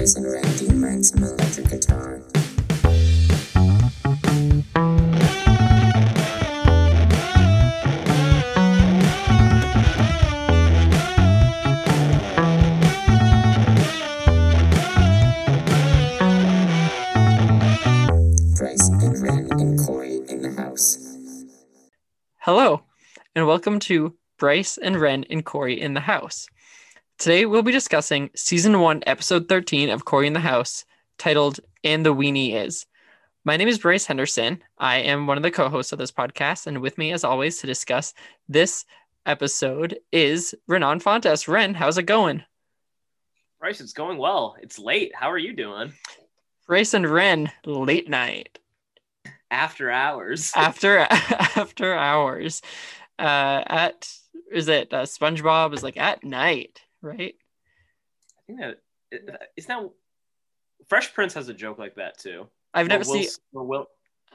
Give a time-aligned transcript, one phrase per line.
[0.00, 2.22] Bryce and Randy learn some electric guitar.
[18.56, 20.96] Bryce and Ren and Corey in the house.
[22.38, 22.84] Hello,
[23.34, 26.48] and welcome to Bryce and Ren and Corey in the House.
[27.20, 30.86] Today we'll be discussing season one, episode 13 of Corey in the House,
[31.18, 32.86] titled And the Weenie Is.
[33.44, 34.62] My name is Bryce Henderson.
[34.78, 37.58] I am one of the co hosts of this podcast, and with me, as always,
[37.58, 38.14] to discuss
[38.48, 38.86] this
[39.26, 41.46] episode is Renan Fontes.
[41.46, 42.42] Ren, how's it going?
[43.58, 44.56] Bryce, it's going well.
[44.62, 45.14] It's late.
[45.14, 45.92] How are you doing?
[46.66, 48.58] Bryce and Ren, late night.
[49.50, 50.52] After hours.
[50.56, 52.62] after after hours
[53.18, 54.10] uh at
[54.50, 57.34] is it uh, spongebob is like at night right
[58.38, 58.80] I think that
[59.56, 59.88] is that
[60.88, 62.46] Fresh Prince has a joke like that too.
[62.74, 63.86] i've never seen Will,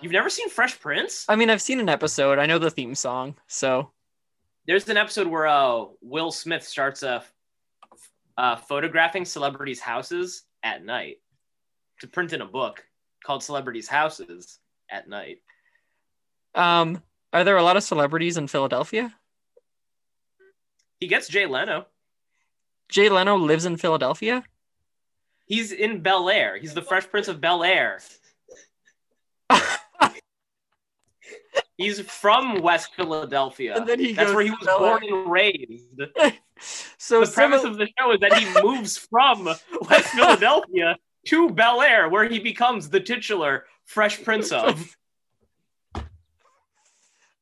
[0.02, 1.26] You've never seen Fresh Prince?
[1.30, 3.92] i mean i've seen an episode i know the theme song so
[4.68, 7.22] There's an episode where uh, Will Smith starts uh,
[8.38, 11.18] uh, photographing celebrities' houses at night
[12.02, 12.84] to print in a book
[13.24, 14.60] called Celebrities' Houses
[14.92, 15.38] at Night.
[16.56, 17.02] um
[17.34, 19.14] are there a lot of celebrities in philadelphia
[21.00, 21.86] He gets Jay Leno.
[22.90, 24.44] Jay leno lives in philadelphia
[25.46, 26.58] He's in Bel Air.
[26.58, 28.00] He's the Fresh Prince of Bel Air.
[31.78, 33.76] He's from West Philadelphia.
[33.76, 36.02] And then he That's where he was born and raised.
[36.98, 40.98] so the premise of the show is that he moves from West Philadelphia
[41.28, 44.96] to Bel Air, where he becomes the titular Fresh Prince of.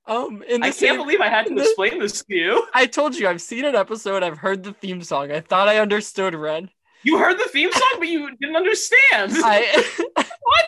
[0.06, 2.68] Um in the I same- can't believe I had to explain this to you.
[2.74, 5.78] i told you i've seen an episode i've heard the theme song i thought i
[5.78, 6.70] understood ren
[7.04, 9.32] You heard the theme song, but you didn't understand.
[9.44, 9.84] i
[10.16, 10.66] what?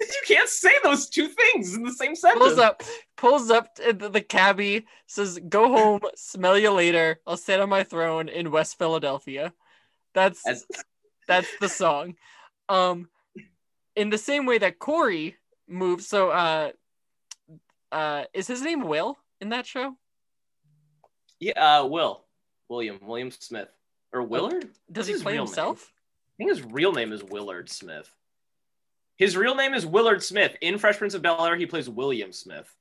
[0.00, 2.44] You can't say those two things in the same sentence.
[2.44, 2.82] pulls up,
[3.16, 7.18] pulls up to the, the cabbie, says, "Go home, smell you later.
[7.26, 9.52] I'll sit on my throne in West Philadelphia."
[10.14, 10.66] That's As-
[11.26, 12.14] that's the song.
[12.68, 13.08] Um,
[13.96, 15.34] in the same way that Corey
[15.66, 16.06] moves.
[16.06, 16.70] So, uh,
[17.92, 19.96] uh, is his name Will in that show?
[21.40, 22.24] yeah, uh, Will.
[22.68, 22.98] William.
[23.02, 23.68] William Smith.
[24.12, 24.68] Or Willard?
[24.90, 25.92] Does What's he play himself?
[25.92, 28.10] I think his real name is Willard Smith.
[29.16, 30.56] His real name is Willard Smith.
[30.60, 32.72] In Fresh Prince of Bel Air, he plays William Smith.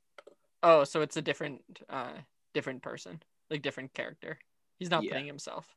[0.64, 2.14] Oh, so it's a different, uh,
[2.54, 4.38] different person, like different character.
[4.80, 5.12] He's not Yeah.
[5.12, 5.76] playing himself.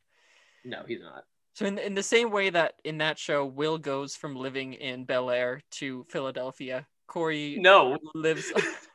[0.64, 1.24] No, he's not.
[1.54, 5.04] So in in the same way that in that show, Will goes from living in
[5.04, 6.86] Bel Air to Philadelphia.
[7.06, 8.52] Corey No, lives.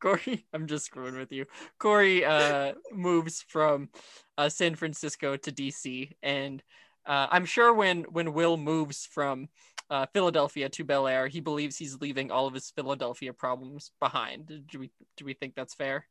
[0.00, 1.46] Corey, I'm just screwing with you.
[1.78, 3.90] Corey uh, moves from
[4.38, 6.62] uh, San Francisco to DC, and
[7.06, 9.48] uh, I'm sure when when Will moves from
[9.90, 14.62] uh, Philadelphia to Bel Air, he believes he's leaving all of his Philadelphia problems behind.
[14.66, 16.06] Do we do we think that's fair?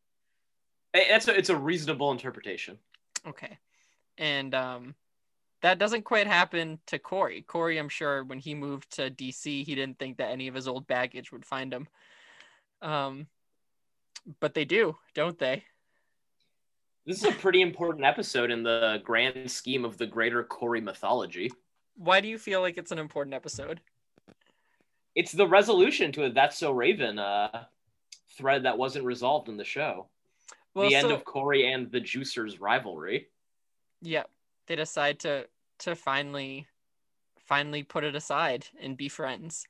[0.94, 2.78] Eh, that's a, it's a reasonable interpretation.
[3.26, 3.58] Okay.
[4.18, 4.96] And um
[5.62, 7.42] that doesn't quite happen to Corey.
[7.42, 10.68] Corey, I'm sure when he moved to DC, he didn't think that any of his
[10.68, 11.88] old baggage would find him.
[12.82, 13.28] Um
[14.40, 15.64] but they do, don't they?
[17.06, 21.50] This is a pretty important episode in the grand scheme of the greater Corey mythology.
[21.96, 23.82] Why do you feel like it's an important episode?
[25.16, 27.66] It's the resolution to a That's So Raven uh,
[28.38, 30.08] thread that wasn't resolved in the show.
[30.74, 33.28] Well, the end of Corey and the Juicers rivalry.
[34.02, 34.24] yeah,
[34.68, 35.48] they decide to
[35.80, 36.68] to finally
[37.40, 39.66] finally put it aside and be friends.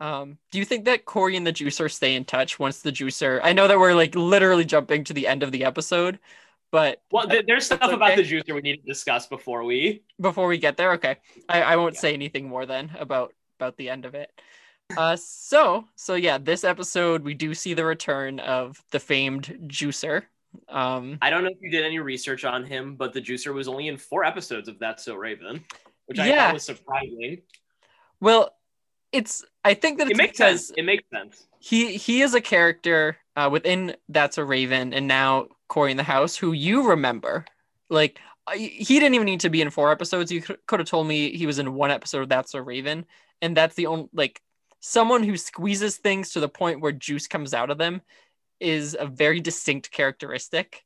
[0.00, 3.40] Um, do you think that Corey and the juicer stay in touch once the juicer?
[3.42, 6.18] I know that we're like literally jumping to the end of the episode,
[6.70, 10.02] but Well, there's stuff That's about the Juicer we need to discuss before we.
[10.20, 11.16] before we get there okay
[11.48, 12.00] i, I won't Yeah.
[12.00, 14.30] say anything more then about about the end of it
[14.96, 20.24] uh so so yeah this episode we do see the return of the famed juicer
[20.68, 23.68] um I don't know if you did any research on him, but the Juicer was
[23.68, 25.64] only in four episodes of That's So Raven,
[26.06, 26.46] which I Yeah.
[26.46, 27.42] thought was surprising.
[28.20, 28.52] well
[29.12, 30.70] it's i think that It makes sense.
[30.76, 31.46] It makes sense.
[31.58, 36.02] he he is a character uh, within That's So Raven and now corey in the
[36.02, 37.44] house who you remember.
[37.88, 38.18] Like
[38.54, 40.30] he didn't even need to be in four episodes.
[40.32, 43.06] You could have told me he was in one episode of That's So Raven.
[43.42, 44.40] And that's the only like
[44.80, 48.02] someone who squeezes things to the point where juice comes out of them
[48.58, 50.84] is a very distinct characteristic.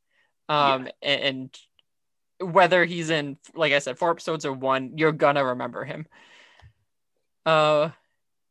[0.49, 1.59] Um a- and
[2.41, 6.07] whether he's in like i said four episodes or one you're gonna remember him.
[7.47, 7.91] Uh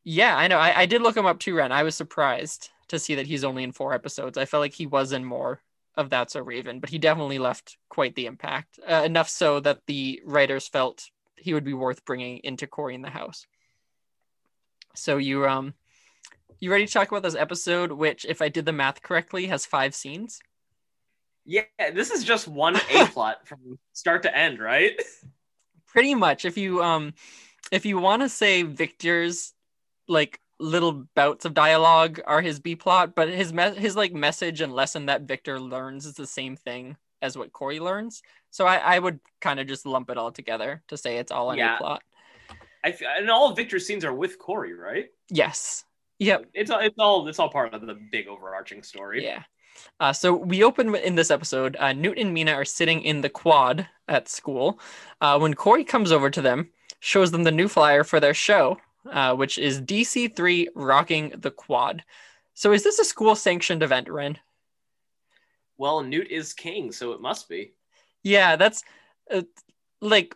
[0.04, 0.58] yeah, I know.
[0.58, 1.72] I, I did look him up too, Ren.
[1.72, 4.38] I was surprised to see that he's only in four episodes.
[4.38, 5.62] I felt like he was in more
[5.96, 8.80] of That's So Raven, but he definitely left quite the impact.
[8.88, 13.02] Uh, enough so that the writers felt he would be worth bringing into Corey in
[13.02, 13.46] the house.
[14.96, 15.74] So you um
[16.60, 19.66] you ready to talk about this episode, which, if I did the math correctly, has
[19.66, 20.40] five scenes?
[21.46, 21.64] Yeah,
[21.94, 24.94] this is just one A plot from start to end, right?
[25.88, 26.46] Pretty much.
[26.46, 27.14] If you um
[27.72, 29.54] if you want to say Victor's
[30.14, 34.62] like little bouts of dialogue are his B plot, but his me- his like message
[34.62, 38.22] and lesson that Victor learns is the same thing as what Corey learns.
[38.52, 41.52] So I, I would kind of just lump it all together to say it's all
[41.52, 41.76] an Yeah.
[41.76, 42.04] A plot.
[42.84, 45.08] I f- and all of Victor's scenes are with Corey, right?
[45.30, 45.86] Yes.
[46.20, 46.46] Yep.
[46.54, 49.24] It's all it's all it's all part of the big overarching story.
[49.24, 49.44] Yeah.
[50.00, 51.76] Uh, so we open in this episode.
[51.80, 54.80] Uh, Newt and Mina are sitting in the quad at school
[55.20, 56.70] uh, when Corey comes over to them,
[57.00, 58.78] shows them the new flyer for their show,
[59.10, 62.04] uh, which is DC3 Rocking the Quad.
[62.54, 64.38] So is this a school sanctioned event, Ren?
[65.78, 67.74] Well, Newt is king, so it must be.
[68.24, 68.84] Yeah, that's
[69.32, 69.42] uh,
[70.02, 70.36] like,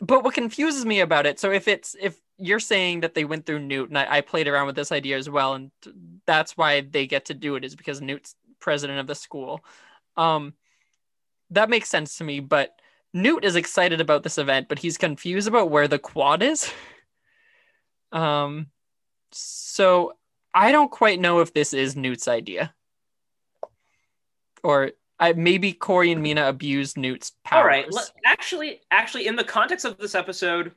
[0.00, 1.38] but what confuses me about it.
[1.38, 4.48] So if it's if you're saying that they went through Newt, and I, I played
[4.48, 5.70] around with this idea as well, and
[6.26, 9.64] that's why they get to do it is because Newt's president of the school.
[10.16, 10.54] Um,
[11.50, 12.40] that makes sense to me.
[12.40, 12.74] But
[13.14, 16.70] Newt is excited about this event, but he's confused about where the quad is.
[18.16, 18.68] Um,
[19.32, 20.16] so
[20.54, 22.74] I don't quite know if this is Newt's idea,
[24.62, 27.60] or I maybe Corey and Mina abused Newt's powers.
[27.60, 27.92] All right.
[27.92, 30.72] Let, actually, actually, in the context of this episode,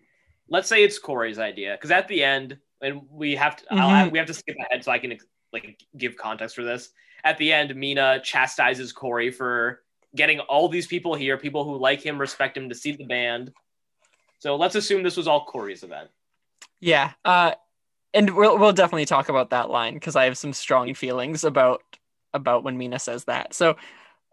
[0.50, 3.98] let's say it's Corey's idea, because at the end, and we have to, I'll Mhm.
[3.98, 5.18] have, we have to skip ahead so I can
[5.54, 6.90] like give context for this.
[7.24, 9.84] At the end, Mina chastises Corey for
[10.16, 13.54] getting all these people here, people who like him, respect him, to see the band.
[14.40, 16.10] So let's assume this was all Corey's event.
[16.80, 17.12] Yeah.
[17.26, 17.54] Uh,
[18.14, 21.82] and we'll we'll definitely talk about that line because I have some strong feelings about
[22.34, 23.54] about when Mina says that.
[23.54, 23.76] So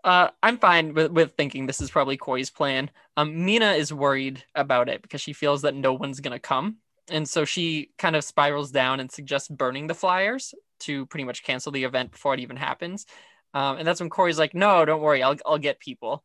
[0.04, 2.90] uh, I'm fine with, with thinking this is probably Corey's plan.
[3.16, 6.76] Um, Mina is worried about it because she feels that no one's gonna come,
[7.10, 11.42] and so she kind of spirals down and suggests burning the flyers to pretty much
[11.42, 13.06] cancel the event before it even happens.
[13.54, 16.24] Um, and that's when Corey's like, "No, don't worry, I'll I'll get people."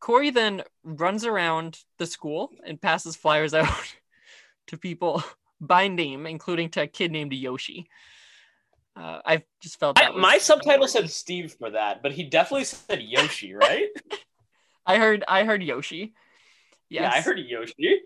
[0.00, 3.68] Corey then runs around the school and passes flyers out
[4.66, 5.22] to people
[5.62, 7.88] by name, including to a kid named Yoshi.
[8.94, 13.00] Uh, I just felt I, my subtitle said Steve for that, but he definitely said
[13.00, 13.88] Yoshi, right?
[14.86, 16.12] I heard I heard Yoshi.
[16.90, 17.02] Yes.
[17.02, 18.00] Yeah, I heard Yoshi.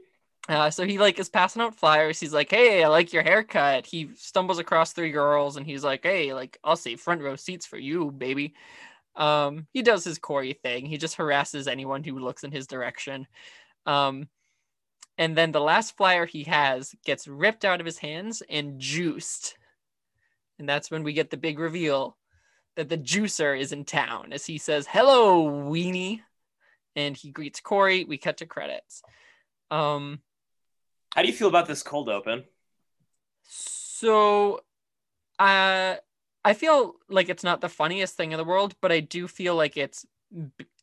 [0.49, 2.21] Uh, so he like is passing out flyers.
[2.21, 6.05] He's like, "Hey, I like your haircut." He stumbles across three girls, and he's like,
[6.05, 8.55] "Hey, like I'll save front row seats for you, baby."
[9.17, 10.87] Um, he does his Corey thing.
[10.87, 13.27] He just harasses anyone who looks in his direction.
[13.87, 14.29] Um,
[15.19, 19.57] and then the last flyer he has gets ripped out of his hands and juiced,
[20.59, 22.17] and that's when we get the big reveal
[22.77, 24.33] that the juicer is in town.
[24.33, 26.21] As he says, "Hello, weenie,"
[26.95, 28.05] and he greets Corey.
[28.05, 29.03] We cut to credits.
[29.71, 30.21] Um,
[31.15, 32.45] How do you feel about this cold open?
[33.49, 34.61] so,
[35.39, 35.97] uh,
[36.45, 39.57] I feel like it's not the funniest thing in the world, but I do feel
[39.57, 40.07] like it's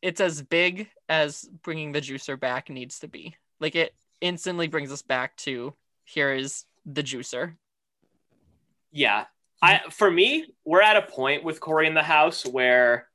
[0.02, 3.36] it's as big as bringing the juicer back needs to be.
[3.60, 3.94] Like it
[4.24, 5.74] instantly brings us back to
[6.04, 7.56] here is the juicer.
[8.90, 9.26] Yeah.
[9.62, 13.08] I for me, we're at a point with Corey in the house where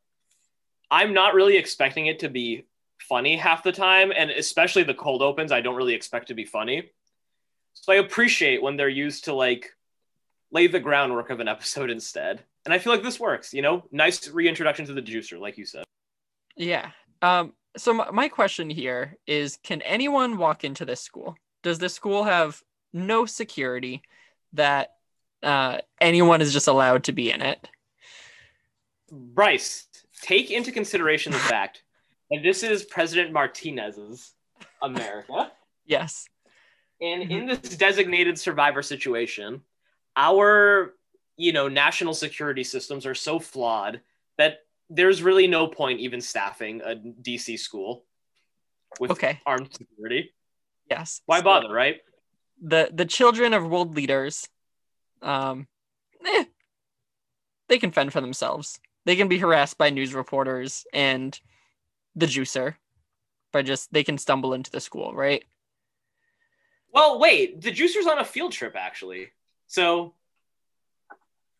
[0.90, 2.66] I'm not really expecting it to be
[3.00, 6.46] funny half the time, and especially the cold opens, I don't really expect to be
[6.46, 6.92] funny.
[7.74, 9.72] So I appreciate when they're used to like
[10.52, 12.44] lay the groundwork of an episode instead.
[12.66, 13.84] And I feel like this works, you know?
[13.92, 15.86] Nice reintroduction to the juicer, like you said.
[16.56, 16.92] Yeah.
[17.22, 17.54] Um.
[17.78, 21.38] So my, my question here is: Can anyone walk into this school?
[21.64, 22.62] Does this school have
[22.94, 24.02] no security
[24.54, 24.96] that
[25.44, 27.70] uh, anyone is just allowed to be in it?
[29.12, 29.88] Bryce,
[30.22, 31.84] take into consideration the fact
[32.32, 34.34] that this is President Martinez's
[34.82, 35.52] America.
[35.86, 36.30] Yes.
[37.02, 39.64] And in this designated survivor situation,
[40.16, 40.94] our
[41.36, 44.02] you know national security systems are so flawed
[44.38, 48.06] that there's really no point even staffing a DC school
[49.00, 49.40] with Okay.
[49.46, 50.34] armed security.
[50.90, 51.22] Yes.
[51.26, 52.02] Why So- bother, right?
[52.62, 54.50] the the children of world leaders
[55.22, 55.66] um
[56.26, 56.44] eh,
[57.70, 61.40] they can fend for themselves they can be harassed by news reporters and
[62.18, 62.76] the juicer
[63.54, 65.46] by just they can stumble into the school right
[66.92, 69.30] Well, wait, the juicer's on a field trip actually.
[69.68, 70.16] So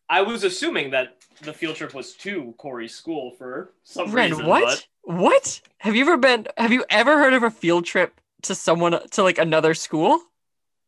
[0.10, 4.46] I was assuming that the field trip was to Corey's school for some Ren, reason.
[4.46, 8.56] what what have you ever been have you ever heard of a field trip to
[8.56, 10.20] someone to like another school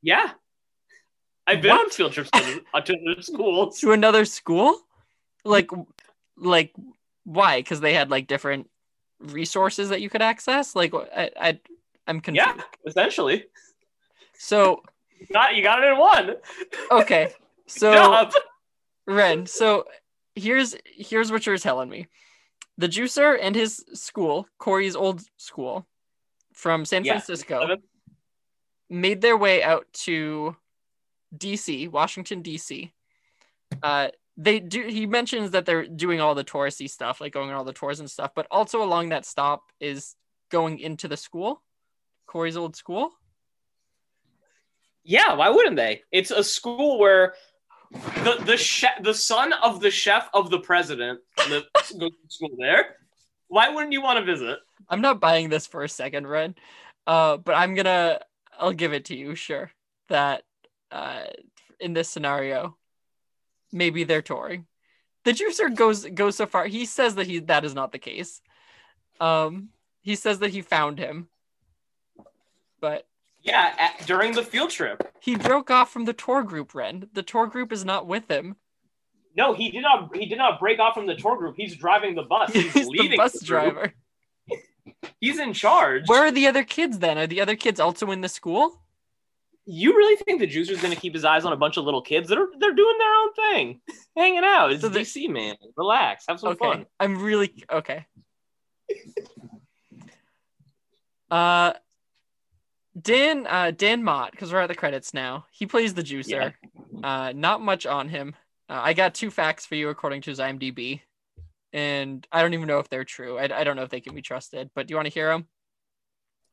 [0.03, 0.31] yeah.
[1.47, 3.71] I've been on field trips to, another uh, school.
[3.71, 4.75] to another school
[5.45, 5.69] like
[6.37, 6.73] like
[7.23, 8.69] why because they had like different
[9.19, 11.59] resources that you could access like i, I
[12.07, 13.45] i'm confused Yeah, essentially.
[14.37, 14.81] So
[15.19, 16.35] You got, you got it in one.
[16.91, 17.31] okay.
[17.67, 18.33] So Job.
[19.07, 19.85] Ren, so
[20.35, 22.07] here's here's what you're telling me.
[22.77, 25.87] The juicer and his school, Corey's old school
[26.53, 27.77] from San Yeah, Francisco,
[28.89, 30.55] made their way out to
[31.35, 32.91] DC, Washington DC.
[33.83, 37.55] Uh they do he mentions that they're doing all the touristy stuff, like going on
[37.55, 40.15] all the tours and stuff, but also along that stop is
[40.49, 41.61] going into the school,
[42.27, 43.11] Corey's old school.
[45.03, 46.03] Yeah, why wouldn't they?
[46.11, 47.33] It's a school where
[47.91, 51.19] the the chef, the son of the chef of the president
[51.49, 51.65] lives
[51.97, 52.95] goes to school there.
[53.47, 54.59] Why wouldn't you want to visit?
[54.89, 56.55] I'm not buying this for a second, Ren.
[57.05, 58.21] Uh, but I'm gonna
[58.57, 59.71] I'll give it to you, sure.
[60.09, 60.43] That
[60.91, 61.23] uh
[61.79, 62.77] in this scenario,
[63.71, 64.67] maybe they're touring.
[65.25, 66.65] The juicer goes goes so far.
[66.65, 68.41] He says that he that is not the case.
[69.19, 69.69] Um
[70.01, 71.27] he says that he found him.
[72.79, 73.05] But
[73.43, 75.11] Yeah, at, during the field trip.
[75.19, 77.09] he broke off from the tour group, Ren.
[77.13, 78.55] The tour group is not with him.
[79.35, 80.15] No, he did not.
[80.15, 81.55] He did not break off from the tour group.
[81.57, 82.51] He's driving the bus.
[82.51, 83.45] He's, He's the bus group.
[83.47, 83.93] driver.
[85.19, 86.03] He's in charge.
[86.07, 87.17] Where are the other kids then?
[87.17, 88.77] Are the other kids also in the school?
[89.67, 92.01] you really think the juicer's going to keep his eyes on a bunch of little
[92.01, 93.79] kids that are they're doing their own thing,
[94.17, 94.71] hanging out?
[94.71, 95.55] It's So they- DC, man.
[95.77, 96.65] Relax, have some okay.
[96.65, 96.85] fun.
[96.99, 98.05] I'm really okay.
[101.31, 101.73] uh
[103.01, 105.45] Dan uh Dan Mott, because we're at the credits now.
[105.51, 106.53] He plays the juicer.
[107.03, 108.35] Uh not much on him.
[108.69, 111.01] Uh, I got two facts for you according to his IMDb.
[111.73, 113.37] And I don't even know if they're true.
[113.37, 115.27] I, I don't know if they can be trusted, but do you want to hear
[115.29, 115.47] them?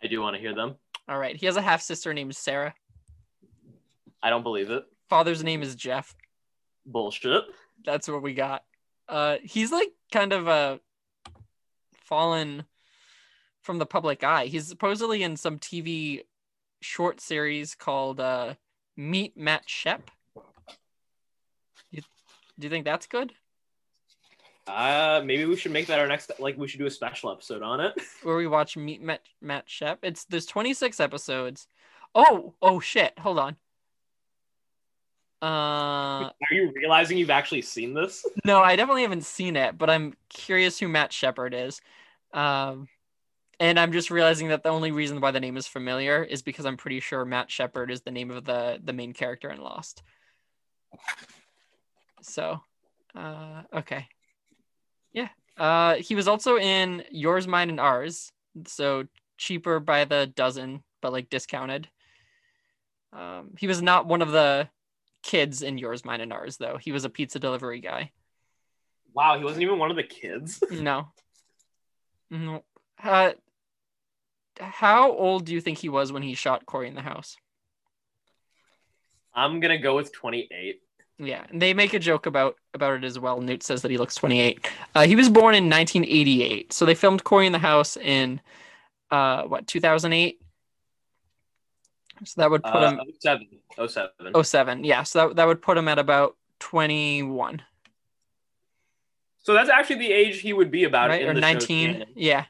[0.03, 0.77] I do want to hear them.
[1.09, 1.37] All right.
[1.37, 2.75] He has a half sister named Sarah.
[4.23, 4.85] I don't believe it.
[5.09, 6.15] Father's name is Jeff.
[6.85, 7.45] Bullshit.
[7.85, 8.63] That's what we got.
[9.09, 10.81] Uh, he's like kind of a
[12.05, 12.65] fallen
[13.63, 14.47] from the public eye.
[14.47, 16.23] He's supposedly in some TV
[16.81, 18.55] short series called uh,
[18.97, 20.11] Meet Matt Shep.
[21.91, 22.03] You,
[22.59, 23.33] do you think that's good?
[24.67, 26.31] Uh, maybe we should make that our next.
[26.39, 27.95] Like, we should do a special episode on it.
[28.23, 30.01] Where we watch Meet Matt Matt Shep.
[30.03, 31.67] It's there's 26 episodes.
[32.15, 33.19] Oh oh shit!
[33.19, 33.57] Hold on.
[35.41, 38.27] Uh, Are you realizing you've actually seen this?
[38.45, 41.81] No, I definitely haven't seen it, but I'm curious who Matt Shepard is.
[42.35, 42.89] Um,
[43.61, 46.67] and I'm just realizing that the only reason why the name is familiar is because
[46.67, 50.03] I'm pretty sure Matt Shepard is the name of the the main character in Lost.
[52.23, 52.61] So,
[53.15, 54.07] uh, okay,
[55.13, 55.29] yeah.
[55.57, 58.33] Uh, he was also in Yours, Mine, and Ours.
[58.67, 59.05] So
[59.37, 61.89] cheaper by the dozen, but like discounted.
[63.13, 64.69] Um, he was not one of the
[65.23, 66.77] kids in Yours, Mine, and Ours, though.
[66.77, 68.13] He was a pizza delivery guy.
[69.15, 70.63] Wow, he wasn't even one of the kids.
[70.71, 71.09] No.
[72.31, 72.63] No.
[73.03, 73.31] Uh,
[74.61, 77.37] how old do you think he was when he shot Corey in the house?
[79.35, 80.81] I'm gonna go with 28.
[81.21, 83.41] Yeah, and they make a joke about about it as well.
[83.41, 84.69] Newt says that he looks 28.
[84.95, 88.41] Uh, he was born in 1988, so they filmed Corey in the house in
[89.11, 90.41] uh what 2008.
[92.25, 93.47] So that would put Uh, him 07.
[93.89, 94.45] 07.
[94.45, 94.85] 07.
[94.85, 97.63] Yeah, so that, that would put him at about 21,
[99.39, 101.23] So that's actually the age he would be about right?
[101.23, 101.93] in Or the show's 19.
[101.93, 102.09] canon.
[102.17, 102.47] Yeah.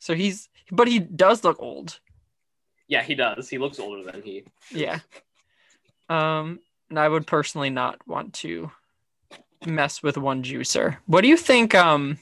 [0.00, 1.98] So he's but he does look old.
[2.88, 3.48] Yeah, he does.
[3.48, 4.44] He looks older than he.
[4.70, 5.00] Yeah.
[6.08, 8.70] Um, and I would personally not want to
[9.66, 10.98] mess with one juicer.
[11.06, 11.74] What do you think?
[11.74, 12.18] Um,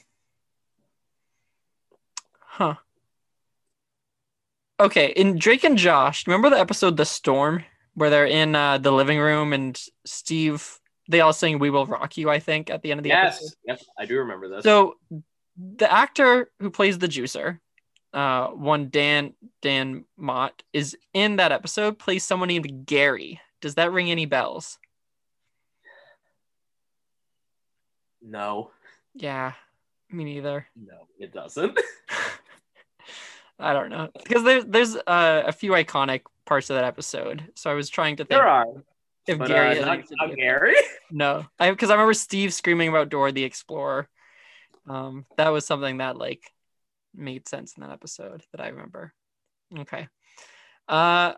[2.39, 2.75] huh.
[4.79, 8.93] Okay, in Drake and Josh, remember the episode The Storm where they're in uh, the
[8.93, 10.79] living room and Steve,
[11.09, 13.53] they all sing "We Will Rock You." I think at the end of the episode.
[13.67, 14.63] Yes, yes, I do remember this.
[14.63, 14.97] So
[15.59, 17.59] the actor who plays the juicer,
[18.13, 21.99] uh, one Dan Dan Mott, is in that episode.
[21.99, 23.41] Plays someone named Gary.
[23.61, 24.79] Does that ring any bells?
[28.23, 28.71] no,
[29.15, 29.53] Yeah,
[30.11, 30.67] me neither.
[30.77, 31.79] no, it doesn't.
[33.59, 37.45] I don't know because there's there's uh, a few iconic parts of that episode.
[37.55, 38.67] So I was trying to think there are,
[39.27, 40.37] if but Gary uh, not, anything to do not.
[40.37, 40.75] Gary.
[41.11, 44.09] No, I because I remember Steve screaming about Dora the Explorer.
[44.89, 46.51] Um, that was something that like
[47.15, 49.13] made sense in that episode that I remember.
[49.79, 50.09] Okay.
[50.89, 51.33] Uh,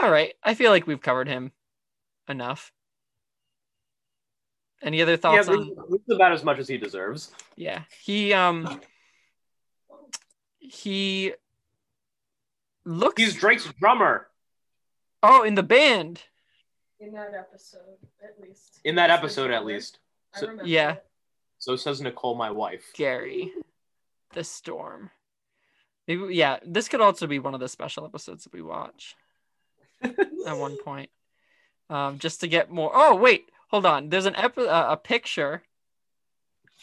[0.00, 0.34] all right.
[0.42, 1.52] I feel like we've covered him
[2.28, 2.72] enough.
[4.82, 5.74] Any other thoughts this, on?
[5.90, 7.32] this is about as much as he deserves.
[7.54, 8.80] Yeah, he um
[10.58, 11.34] he
[12.86, 13.20] looks.
[13.22, 14.28] He's Drake's drummer
[15.22, 16.22] oh in the band.
[16.98, 17.80] In that episode,
[18.22, 18.80] at least.
[18.84, 19.98] in that episode, at least.
[20.34, 20.96] So- Yeah.
[21.58, 22.84] So says Nicole, my wife.
[22.94, 23.52] Gary,
[24.32, 25.10] the storm.
[26.06, 26.58] Maybe yeah.
[26.64, 29.16] This could also be one of the special episodes that we watch.
[30.02, 31.10] at one point,
[31.90, 32.90] um, just to get more.
[32.94, 34.08] Oh wait, hold on.
[34.08, 35.62] There's an epi- uh, a picture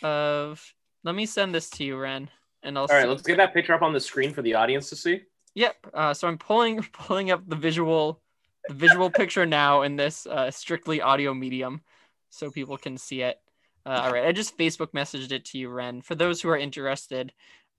[0.03, 0.73] of.
[1.03, 2.29] Let me send this to you, Ren,
[2.63, 2.87] and I'll.
[2.89, 5.21] All right, let's get that picture up on the screen for the audience to see.
[5.55, 5.87] Yep.
[5.93, 8.21] Uh, so I'm pulling pulling up the visual
[8.67, 11.81] the visual picture now in this uh, strictly audio medium,
[12.29, 13.39] so people can see it.
[13.87, 16.01] Uh, all right, I just Facebook messaged it to you, Ren.
[16.01, 17.31] For those who are interested,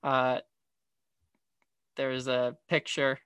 [0.03, 0.39] uh,
[1.97, 3.19] there's a picture,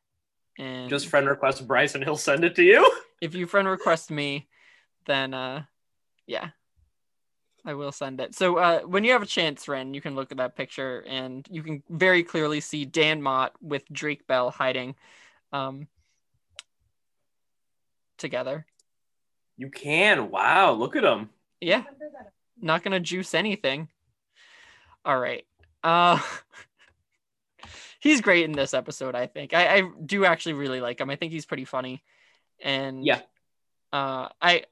[0.59, 2.91] and Just friend request Bryce and he'll send it to you.
[3.21, 4.49] if you friend request me,
[5.07, 5.63] then uh,
[6.27, 6.49] yeah,
[7.65, 8.35] I will send it.
[8.35, 11.47] So uh, when you have a chance, Ren, you can look at that picture and
[11.49, 14.97] you can very clearly see Dan Mott with Drake Bell hiding,
[15.53, 15.87] um,
[18.19, 18.67] together.
[19.57, 20.33] You can.
[20.33, 21.31] Wow, look at him.
[21.61, 21.85] Yeah,
[22.63, 23.89] not gonna juice anything.
[25.05, 25.45] All right.
[25.83, 26.21] Uh,
[28.01, 29.15] he's great in this episode.
[29.15, 31.11] I think I, I do actually really like him.
[31.11, 32.03] I think he's pretty funny,
[32.61, 33.21] and Yeah.
[33.93, 34.65] uh, I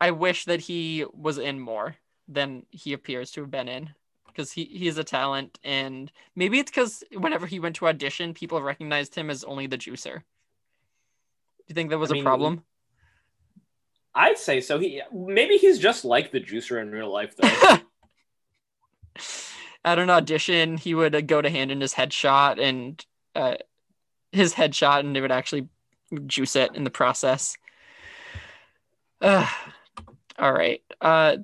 [0.00, 1.96] I wish that he was in more
[2.28, 3.90] than he appears to have been in
[4.26, 8.62] because he he's a talent, and maybe it's because whenever he went to audition, people
[8.62, 10.14] recognized him as only the juicer.
[10.20, 12.64] Do you think that was I a mean, problem?
[14.14, 14.78] I'd say so.
[14.78, 17.78] He maybe he's just like the juicer in real life though.
[19.84, 23.54] at an audition, he would uh, go to hand in his headshot and uh,
[24.32, 25.68] his headshot, and they would actually
[26.26, 27.56] juice it in the process.
[29.20, 29.46] Uh,
[30.38, 30.82] all right.
[31.00, 31.36] Uh,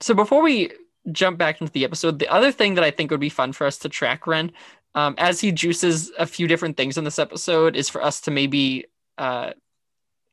[0.00, 0.70] so before we
[1.12, 3.66] jump back into the episode, the other thing that I think would be fun for
[3.66, 4.52] us to track Ren,
[4.94, 8.30] um, as he juices a few different things in this episode, is for us to
[8.30, 8.86] maybe
[9.18, 9.52] uh,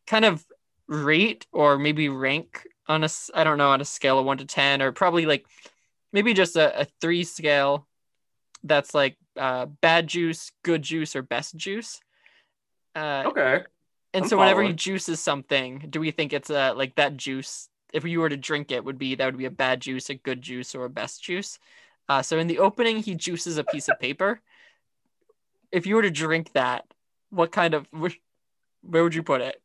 [0.08, 0.46] kind of
[0.88, 4.46] rate or maybe rank on a I don't know on a scale of one to
[4.46, 5.46] ten, or probably like
[6.13, 7.88] maybe just a, a three scale
[8.63, 12.00] that's like uh, bad juice, good juice, or best juice.
[12.96, 13.63] Uh, okay.
[14.13, 17.69] and I'm so whenever he juices something, do we think it's uh, like that juice?
[17.93, 20.15] If you were to drink it, would be that would be a bad juice, a
[20.15, 21.60] good juice, or a best juice.
[22.10, 24.41] Uh, so in the opening, he juices a piece of paper.
[25.71, 26.86] If you were to drink that,
[27.30, 29.62] what kind of where would you put it?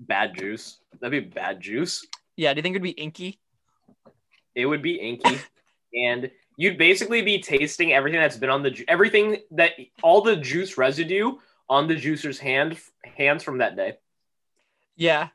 [0.00, 0.78] Bad juice.
[1.00, 2.06] That'd be bad juice.
[2.36, 3.40] Yeah, do you think it'd be inky?
[4.54, 5.38] It would be inky,
[5.94, 10.36] and you'd basically be tasting everything that's been on the ju- everything that all the
[10.36, 11.32] juice residue
[11.68, 12.78] on the juicer's hand
[13.16, 13.94] hands from that day.
[14.96, 15.28] Yeah.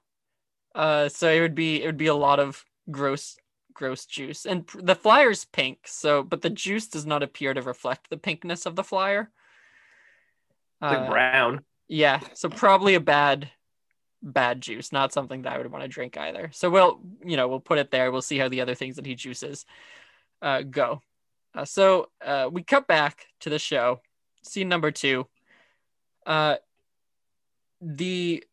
[0.75, 3.37] Uh, so it would be it would be a lot of gross
[3.73, 5.79] gross juice, and pr- the flyer's pink.
[5.85, 9.29] So, but the juice does not appear to reflect the pinkness of the flyer.
[10.81, 11.65] It's like Uh, brown.
[11.87, 13.49] yeah, so probably a bad
[14.23, 16.49] bad juice, not something that I would want to drink either.
[16.53, 18.11] So we'll you know we'll put it there.
[18.11, 19.65] We'll see how the other things that he juices
[20.41, 21.01] uh, go.
[21.53, 24.01] Uh, so uh, we cut back to the show,
[24.41, 25.27] scene number two.
[26.25, 26.55] Uh,
[27.81, 28.43] the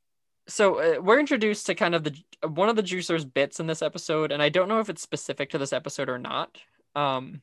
[0.49, 2.15] so uh, we're introduced to kind of the
[2.47, 5.51] one of the juicer's bits in this episode, and I don't know if it's specific
[5.51, 6.59] to this episode or not.
[6.95, 7.43] Um,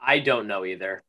[0.00, 1.02] I don't know either,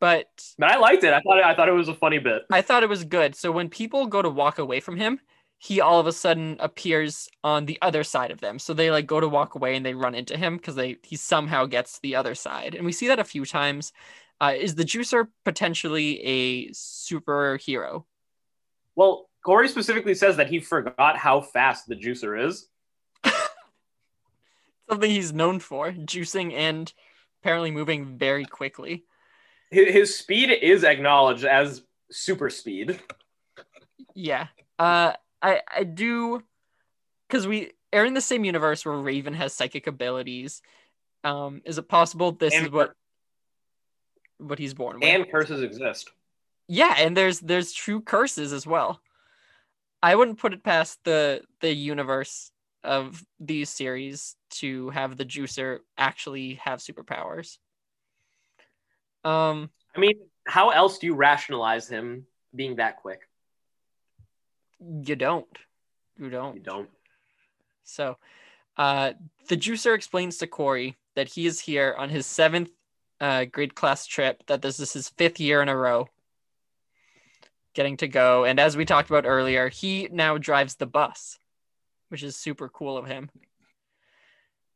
[0.00, 0.28] but
[0.58, 1.12] but I liked it.
[1.12, 2.42] I thought I thought it was a funny bit.
[2.50, 3.36] I thought it was good.
[3.36, 5.20] So when people go to walk away from him,
[5.64, 8.58] he all of a sudden appears on the other side of them.
[8.58, 11.16] So they like go to walk away and they run into him because they he
[11.16, 12.74] somehow gets to the other side.
[12.74, 13.90] And we see that a few times.
[14.42, 18.04] Uh, is the juicer potentially a superhero?
[18.94, 22.68] Well, Corey specifically says that he forgot how fast the juicer is.
[24.90, 26.92] Something he's known for, juicing and
[27.40, 29.04] apparently moving very quickly.
[29.70, 33.00] His, his speed is acknowledged as super speed.
[34.14, 34.48] Yeah.
[34.78, 36.42] Uh I I do
[37.28, 40.62] cuz we are in the same universe where Raven has psychic abilities.
[41.22, 42.94] Um is it possible this And- is what
[44.38, 45.04] what he's born with?
[45.04, 46.10] And curses exist.
[46.66, 49.00] yeah, and there's there's true curses as well.
[50.02, 52.50] I wouldn't put it past the the universe
[52.82, 57.58] of these series to have the juicer actually have superpowers.
[59.24, 63.20] Um I mean, how else do you rationalize him being that quick?
[65.04, 65.46] You don't.
[66.18, 66.54] You don't.
[66.56, 66.88] You don't.
[67.84, 68.16] So,
[68.76, 69.12] uh,
[69.48, 72.70] the juicer explains to Corey that he is here on his seventh
[73.20, 76.08] uh, grade class trip, that this is his fifth year in a row
[77.74, 78.44] getting to go.
[78.44, 81.38] And as we talked about earlier, he now drives the bus,
[82.08, 83.30] which is super cool of him.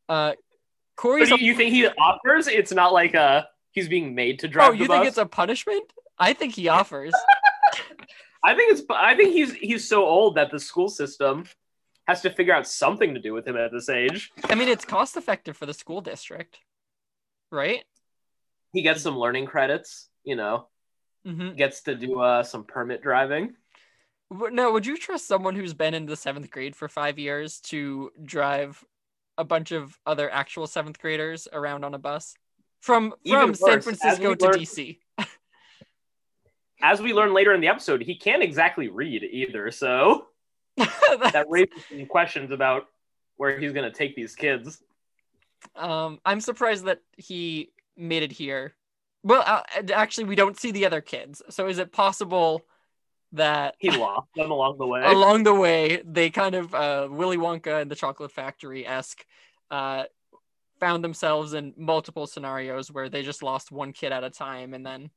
[0.09, 0.39] Uh, But
[0.97, 1.31] Corey's.
[1.31, 2.49] you, a- you think he offers?
[2.49, 3.43] It's not like uh
[3.73, 4.97] he's being made to drive oh, you bus.
[4.97, 5.93] think it's a punishment?
[6.19, 7.15] I think he offers.
[8.43, 8.83] I think it's.
[8.91, 11.45] I think he's he's so old that the school system
[12.07, 14.31] has to figure out something to do with him at this age.
[14.49, 16.59] I mean, it's cost effective for the school district,
[17.51, 17.85] right?
[18.73, 20.09] He gets some learning credits.
[20.25, 20.69] You know,
[21.25, 23.55] hmm gets to do uh, some permit driving.
[24.31, 28.11] Now, would you trust someone who's been in the seventh grade for five years to
[28.23, 28.85] drive
[29.39, 32.35] a bunch of other actual seventh graders around on a bus
[32.81, 34.99] from Even from San worse, as Francisco to learned- DC?
[36.81, 40.27] As we learn later in the episode, he can't exactly read either, so
[40.77, 42.87] that raises some questions about
[43.37, 44.83] where he's going to take these kids.
[45.77, 48.75] um, I'm surprised that he made it here.
[49.25, 49.63] Well, uh,
[49.93, 51.43] actually, we don't see the other kids.
[51.51, 52.63] So, is it possible
[53.33, 55.03] that He lost them along the way.
[55.05, 59.25] along the way they kind of uh, Willy Wonka and the Chocolate Factory esque
[59.71, 60.05] uh,
[60.81, 64.87] found themselves in multiple scenarios where they just lost one kid at a time, and
[64.87, 65.11] then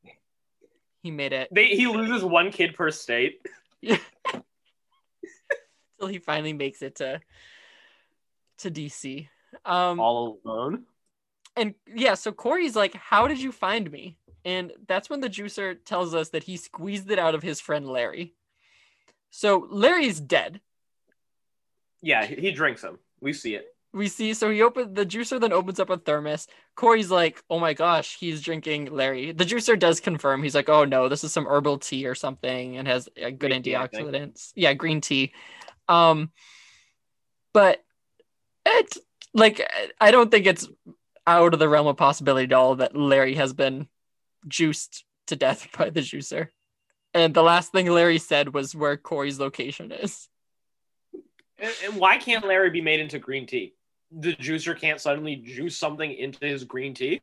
[1.01, 3.45] he made it They, he loses one kid per state.
[6.01, 7.21] till he finally makes it to
[8.59, 9.27] to DC.
[9.65, 10.83] Um, all alone.
[11.55, 15.77] and yeah, so Corey's like, "How did you find me?" And that's when the juicer
[15.85, 18.33] tells us that he squeezed it out of his friend Larry.
[19.29, 20.61] So Larry's dead.
[22.01, 22.97] Yeah, he drinks him.
[23.19, 23.70] We see it.
[23.93, 26.47] We see so he opened the juicer then opens up a thermos.
[26.75, 29.31] Corey's like oh my gosh he's drinking larry.
[29.31, 30.43] The juicer does confirm.
[30.43, 33.39] He's like oh no this is some herbal tea or something and has uh, good
[33.39, 34.51] Green tea, antioxidants.
[34.55, 35.33] Yeah green tea.
[35.87, 36.31] Um
[37.53, 37.83] but
[38.65, 38.97] it's
[39.33, 39.67] like
[39.99, 40.67] i don't think it's
[41.25, 43.87] out of the realm of possibility at all that larry has been
[44.47, 46.47] juiced to death by the juicer.
[47.13, 50.29] And the last thing larry said was where corey's location is.
[51.61, 53.75] And why can't Larry be made into green tea?
[54.11, 57.21] The juicer can't suddenly juice something into his green tea.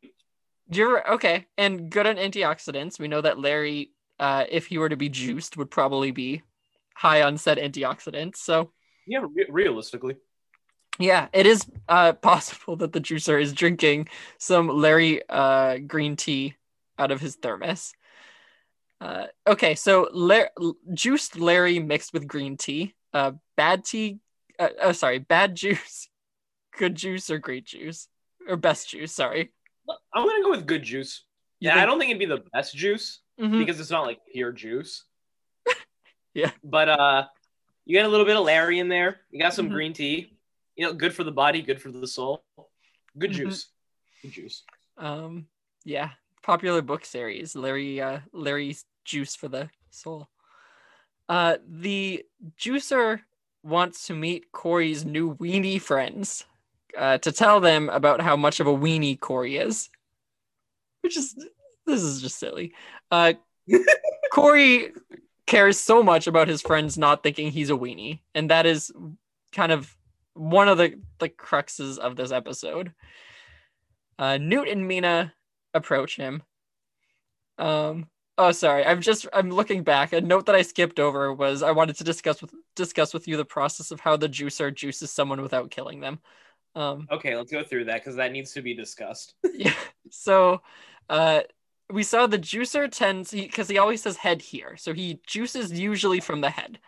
[0.71, 2.99] You're okay, and good on antioxidants.
[2.99, 6.41] We know that Larry, uh, if he were to be juiced, would probably be
[6.95, 8.37] high on said antioxidants.
[8.37, 8.71] So
[9.07, 10.17] Yeah, re- realistically.
[10.99, 16.55] yeah, it is uh, possible that the juicer is drinking some Larry uh, green tea
[16.97, 17.93] out of his thermos.
[19.01, 20.49] Uh, okay, so La-
[20.93, 22.93] juiced Larry mixed with green tea.
[23.13, 24.19] Uh, bad tea.
[24.59, 26.08] Uh, oh, sorry, bad juice.
[26.77, 28.07] Good juice or great juice
[28.47, 29.11] or best juice.
[29.11, 29.51] Sorry.
[30.13, 31.23] I'm gonna go with good juice.
[31.59, 33.59] You yeah, think- I don't think it'd be the best juice Mhm.
[33.59, 35.05] because it's not like pure juice.
[36.33, 36.51] Yeah.
[36.63, 37.27] But uh
[37.85, 39.21] you got a little bit of Larry in there.
[39.31, 39.73] You got some Mhm.
[39.73, 40.37] green tea.
[40.75, 42.45] You know, good for the body, good for the soul.
[43.17, 43.35] Good Mhm.
[43.35, 43.67] juice.
[44.21, 44.63] Good juice.
[44.97, 45.47] Um,
[45.85, 46.11] yeah,
[46.43, 47.55] popular book series.
[47.55, 50.29] Larry, uh, Larry's juice for the soul.
[51.27, 52.25] Uh, the
[52.57, 53.21] juicer
[53.63, 56.45] wants to meet Corey's new weenie friends,
[56.97, 59.89] uh, to tell them about how much of a weenie Corey is,
[61.01, 61.35] which is
[61.85, 62.73] this is just silly.
[63.11, 63.33] Uh,
[64.31, 64.91] Corey
[65.47, 68.91] cares so much about his friends not thinking he's a weenie, and that is
[69.51, 69.95] kind of
[70.33, 72.93] one of the the cruxes of this episode.
[74.17, 75.33] Uh, Newt and Mina
[75.73, 76.43] approach him.
[77.57, 78.85] Um, oh, sorry.
[78.85, 80.13] I'm just I'm looking back.
[80.13, 83.37] A note that I skipped over was I wanted to discuss with discuss with you
[83.37, 86.19] the process of how the juicer juices someone without killing them.
[86.75, 89.35] Um, Okay, let's go through that because that needs to be discussed.
[89.53, 89.73] yeah.
[90.09, 90.61] So,
[91.09, 91.41] uh,
[91.91, 96.19] we saw the juicer tends because he, always says head here, so he juices usually
[96.19, 96.79] from the head.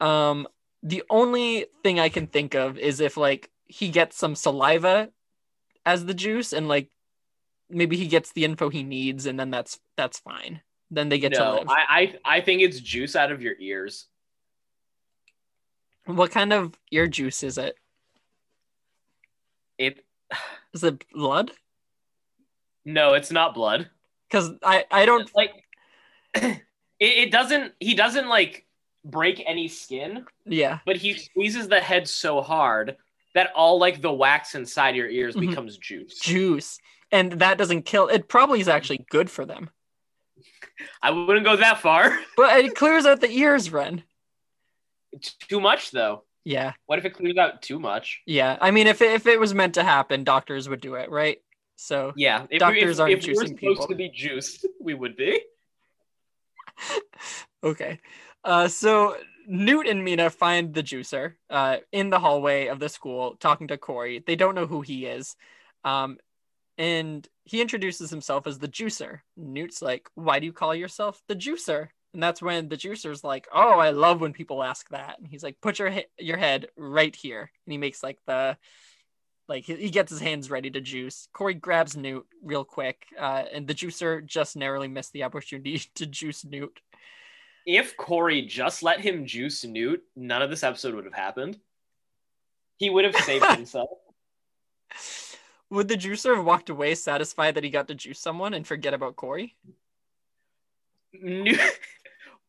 [0.00, 0.46] Um,
[0.82, 5.10] the only thing I can think of is if like he gets some saliva
[5.84, 6.90] as the juice, and like
[7.68, 10.60] maybe he gets the info he needs, and then that's that's fine.
[10.90, 11.68] Then they get to live.
[11.68, 14.06] I, I I think it's juice out of your ears.
[16.06, 17.76] What kind of ear juice is it?
[19.78, 20.04] It
[20.72, 21.52] Is it blood?
[22.84, 23.90] no, it's not blood.
[24.28, 25.50] Because I I don't like
[26.34, 26.62] it,
[27.00, 28.64] it doesn't he doesn't like
[29.04, 32.96] break any skin yeah but he squeezes the head so hard
[33.34, 35.48] that all like the wax inside your ears Mhm.
[35.48, 36.78] becomes juice juice,
[37.12, 38.08] and that doesn't kill.
[38.08, 39.70] It probably is actually good for them.
[41.02, 44.02] i wouldn't go that far But it clears out the ears, Ren.
[45.48, 48.56] Too much though Yeah, what if it clears out too much yeah.
[48.60, 51.38] I mean, if it, if it was meant to happen, doctors would do it, right?
[51.76, 53.86] So yeah if, Doctors we, if, aren't if we were supposed people.
[53.88, 55.40] to be juiced we would be
[57.64, 58.00] okay.
[58.44, 63.36] Uh, so Newt and Mina find the juicer uh, in the hallway of the school
[63.38, 64.22] talking to Corey.
[64.26, 65.36] They don't know who he is.
[65.84, 66.18] Um,
[66.78, 69.20] and he introduces himself as the juicer.
[69.36, 71.88] Newt's like, Why do you call yourself the juicer?
[72.16, 75.18] And that's when the juicer's like, Oh, I love when people ask that.
[75.18, 77.50] And he's like, Put your, he- your head right here.
[77.66, 78.56] And he makes like the,
[79.50, 81.28] like he gets his hands ready to juice.
[81.34, 86.06] Corey grabs Newt real quick, uh, and the juicer just narrowly missed the opportunity to
[86.06, 86.80] juice Newt.
[87.66, 91.58] if corey just let him juice newt none of this episode would have happened
[92.78, 93.88] he would have saved himself
[95.70, 98.94] Would the juicer have walked away satisfied that he got to juice someone and forget
[98.94, 99.56] about Corey?
[101.12, 101.58] Newt,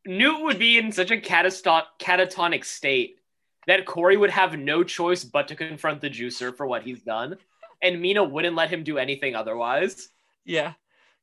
[0.08, 3.20] Newt would be in such a catatonic state
[3.68, 7.36] that Corey would have no choice but to confront the juicer for what he's done,
[7.82, 10.10] and Mina wouldn't let him do anything otherwise.
[10.46, 10.74] Yeah,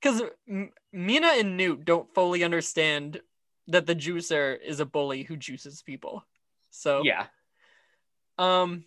[0.01, 0.23] because
[0.93, 3.21] Mina and Newt don't fully understand
[3.69, 6.25] that the juicer is a bully who juices people.
[6.71, 7.27] So Yeah.
[8.37, 8.85] Um,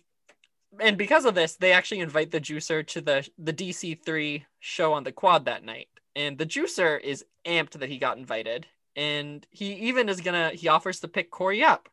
[0.78, 4.92] and because of this, they actually invite the juicer to the the DC three show
[4.92, 8.66] on the quad that night, and the juicer is amped that he got invited,
[8.98, 11.88] and he even is gonna he offers to pick Corey up.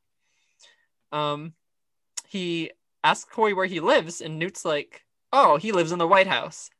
[1.11, 1.53] Um,
[2.27, 2.71] he
[3.03, 6.71] asks Corey where he lives, and Newt's like, "Oh, he lives in the White House."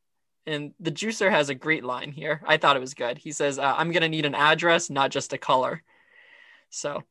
[0.44, 2.40] And the juicer has a great line here.
[2.44, 3.18] I thought it was good.
[3.18, 5.84] He says, uh, "I'm gonna need an address, not just a color."
[6.70, 7.04] So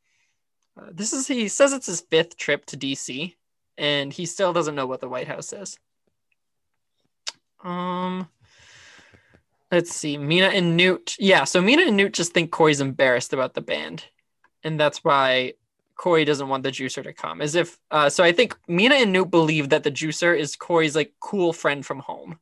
[0.78, 3.34] uh, this is he says it's his fifth trip to DC,
[3.78, 5.80] and he still doesn't know what the White House is.
[7.64, 8.28] Um,
[9.72, 11.16] let's see, Mina and Newt.
[11.20, 14.06] Yeah, so Mina and Newt just think Corey's embarrassed about the band,
[14.64, 15.54] and that's why
[15.96, 17.42] Corey doesn't want the juicer to come.
[17.42, 20.96] As if, uh, so I think Mina and Newt believe that the juicer is Corey's
[20.96, 22.40] like cool friend from home,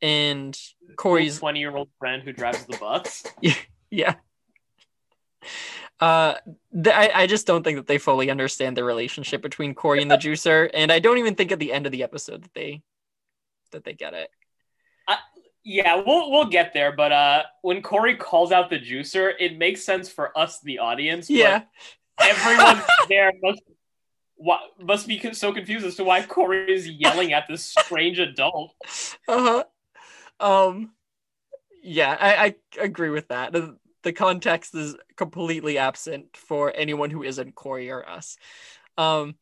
[0.00, 0.58] and
[0.96, 3.24] Corey's twenty-year-old friend who drives the bus.
[3.90, 4.14] yeah.
[6.00, 6.34] Uh,
[6.72, 10.10] th- I, I just don't think that they fully understand the relationship between Corey and
[10.10, 12.82] the juicer, and I don't even think at the end of the episode that they
[13.72, 14.30] that they get it.
[15.70, 19.82] Yeah, we'll we'll get there, but uh, when Corey calls out the juicer, it makes
[19.84, 21.28] sense for us, the audience.
[21.28, 21.64] Yeah,
[22.18, 23.60] everyone there must
[24.80, 28.72] must be so confused as to why Corey is yelling at this strange adult.
[29.28, 29.64] uh-huh.
[30.40, 30.92] Um,
[31.82, 33.52] yeah, I, I agree with that.
[33.52, 38.38] The, the context is completely absent for anyone who isn't Corey or us.
[38.96, 39.34] Um,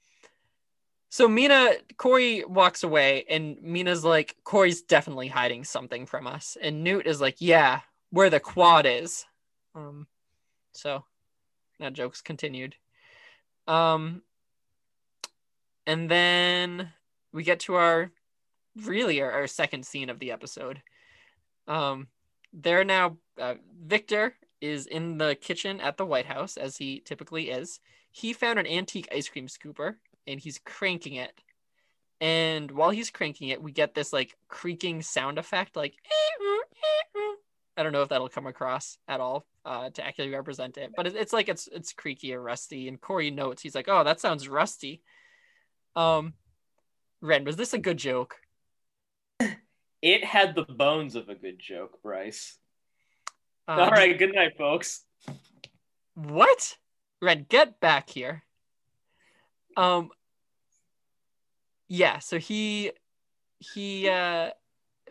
[1.17, 6.85] so Mina, Corey walks away, and Mina's like, Corey's definitely hiding something from us, and
[6.85, 9.25] Newt is like, yeah, where the quad is.
[9.75, 10.09] Um,
[10.75, 11.07] so
[11.81, 12.75] that joke's continued.
[13.67, 14.21] Um,
[15.87, 16.93] and then
[17.33, 18.11] we get to our
[18.85, 20.83] really our, our second scene of the episode.
[21.67, 22.09] Um,
[22.53, 23.55] they're now uh,
[23.87, 27.81] Victor is in the kitchen at the White House as he typically is.
[28.11, 29.95] He found an antique ice cream scooper
[30.27, 31.33] and he's cranking it.
[32.21, 35.95] And while he's cranking it, we get this like creaking sound effect, like
[37.77, 41.07] I don't know if that'll come across at all uh, to accurately represent it, but
[41.07, 42.89] it, it's like it's it's creaky or rusty.
[42.89, 45.03] And Corey notes he's like, "Oh, that sounds rusty."
[45.95, 46.33] Um,
[47.21, 48.37] Ren, was this a good joke?
[50.01, 52.59] It had the bones of a good joke, Bryce.
[53.67, 55.03] Um, All right, good night, folks.
[56.15, 56.77] What?
[57.21, 58.43] Red, get back here.
[59.77, 60.11] Um
[61.89, 62.93] Yeah, so he
[63.61, 64.51] he uh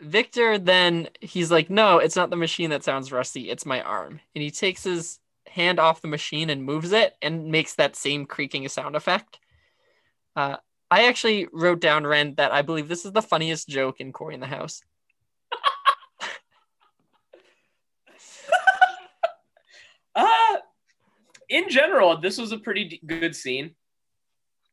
[0.00, 4.20] Victor then he's like, "No, it's not the machine that sounds rusty, it's my arm."
[4.34, 8.26] And he takes his hand off the machine and moves it and makes that same
[8.26, 9.40] creaking sound effect.
[10.36, 10.56] Uh
[10.90, 14.34] I actually wrote down Ren that I believe this is the funniest joke in Corey
[14.34, 14.82] in the House.
[20.16, 20.56] Uh
[21.48, 23.74] in general, this was a pretty good scene.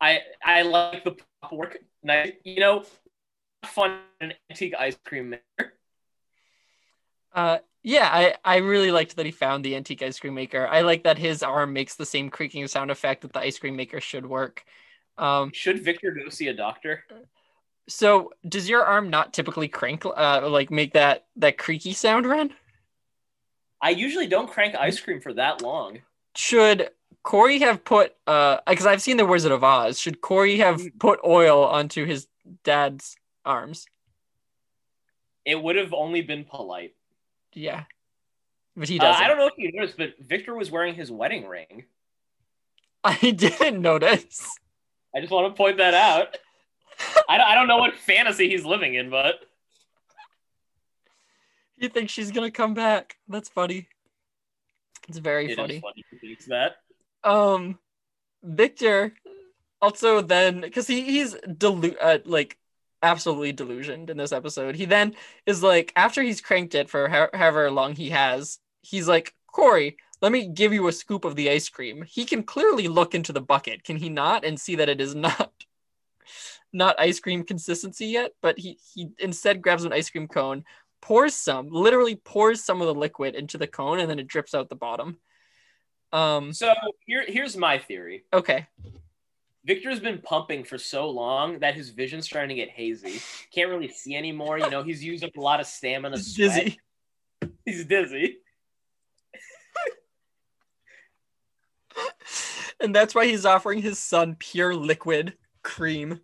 [0.03, 1.77] I I like the pop work.
[2.03, 2.83] Nice, you know,
[3.65, 5.73] fun an antique ice cream maker.
[7.33, 10.67] Uh, yeah, I, I really liked that he found the antique ice cream maker.
[10.67, 13.77] I like that his arm makes the same creaking sound effect that the ice cream
[13.77, 14.65] maker should work.
[15.17, 17.05] Um, Should Victor go see a doctor?
[17.87, 22.53] so does your arm not typically crank, uh, like make that that creaky sound, Ren?
[23.81, 25.99] I usually don't crank ice cream for that long.
[26.35, 26.89] Should
[27.23, 29.97] Corey have put, uh, because I've seen the Wizard of Oz.
[29.99, 32.27] Should Corey have put oil onto his
[32.63, 33.85] dad's arms?
[35.45, 36.93] It would have only been polite.
[37.53, 37.83] Yeah,
[38.75, 39.23] but he Uh, doesn't.
[39.23, 41.85] I don't know if you noticed, but Victor was wearing his wedding ring.
[43.03, 44.47] I didn't notice.
[45.15, 46.37] I just want to point that out.
[47.29, 49.35] I don't, I don't know what fantasy he's living in, but
[51.77, 53.17] You think she's gonna come back?
[53.27, 53.87] That's funny.
[55.09, 55.79] It's very it funny.
[55.81, 56.77] funny he thinks that.
[57.23, 57.77] Um
[58.43, 59.13] victor
[59.81, 62.57] also then because he he's delu- uh, like
[63.03, 64.75] absolutely delusioned in this episode.
[64.75, 69.07] He then is like after he's cranked it for ho- however long he has he's
[69.07, 72.03] like corey let me give you a scoop of the ice cream.
[72.03, 75.15] He can clearly look into the bucket can he not and see that it is
[75.27, 75.51] not
[76.71, 78.31] not ice cream consistency yet?
[78.41, 80.63] But he he instead grabs an ice cream cone
[81.01, 84.53] pours some literally pours some of the liquid into the cone and then it drips
[84.55, 85.17] out the bottom
[86.13, 86.71] um So
[87.05, 88.23] here, here's my theory.
[88.31, 88.67] okay
[89.65, 93.21] Victor's been pumping for so long that his vision's starting to get hazy.
[93.53, 94.59] Can't really see anymore.
[94.59, 96.17] You know, he's used up a lot of stamina.
[96.17, 96.79] He's dizzy.
[97.65, 98.39] He's dizzy.
[102.79, 106.19] and that's why he's offering his son pure liquid cream.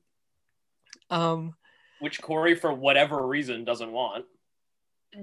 [1.09, 1.55] Um,
[1.99, 4.25] Which Corey, for whatever reason, doesn't want.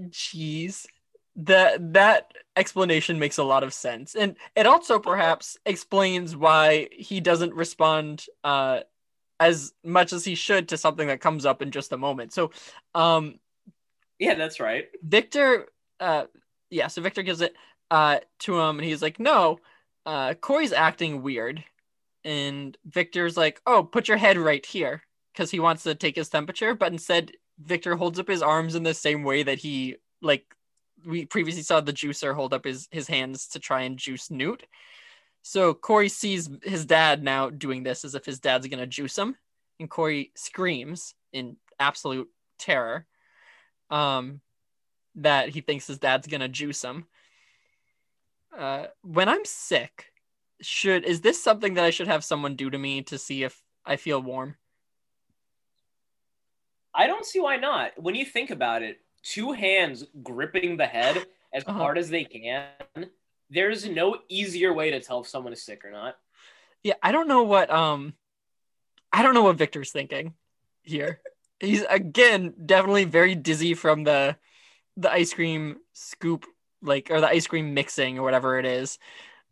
[0.08, 0.86] jeez,
[1.36, 7.20] that that explanation makes a lot of sense, and it also perhaps explains why he
[7.20, 8.80] doesn't respond uh
[9.40, 12.32] as much as he should to something that comes up in just a moment.
[12.32, 12.52] So,
[12.94, 13.40] um,
[14.18, 14.86] Yeah, that's right.
[15.02, 15.66] Victor,
[16.00, 16.26] uh,
[16.70, 17.54] yeah, so Victor gives it
[17.90, 19.58] uh to him, and he's like, "No,
[20.06, 21.64] uh, Corey's acting weird,"
[22.24, 25.02] and Victor's like, "Oh, put your head right here,"
[25.34, 28.84] because he wants to take his temperature, but instead Victor holds up his arms in
[28.84, 30.55] the same way that he like
[31.06, 34.66] we previously saw the juicer hold up his his hands to try and juice Newt.
[35.42, 39.36] So Corey sees his dad now doing this as if his dad's gonna juice him,
[39.78, 43.06] and Corey screams in absolute terror
[43.90, 44.40] um,
[45.14, 47.06] that he thinks his dad's gonna juice him.
[48.56, 50.12] Uh, when I'm sick,
[50.60, 53.62] should is this something that I should have someone do to me to see if
[53.84, 54.56] I feel warm?
[56.92, 57.92] I don't see why not.
[58.02, 58.98] When you think about it,
[59.32, 61.78] two hands gripping the head as Uh-huh.
[61.78, 63.10] hard as they can,
[63.50, 66.16] there's no easier way to tell if someone is sick or not.
[66.82, 68.14] Yeah, I don't know what um,
[69.12, 70.34] I don't know what Victor's thinking
[70.82, 71.20] here.
[71.58, 74.36] He's again definitely very dizzy from the
[74.96, 76.46] the ice cream scoop,
[76.82, 78.98] like or the ice cream mixing or whatever it is,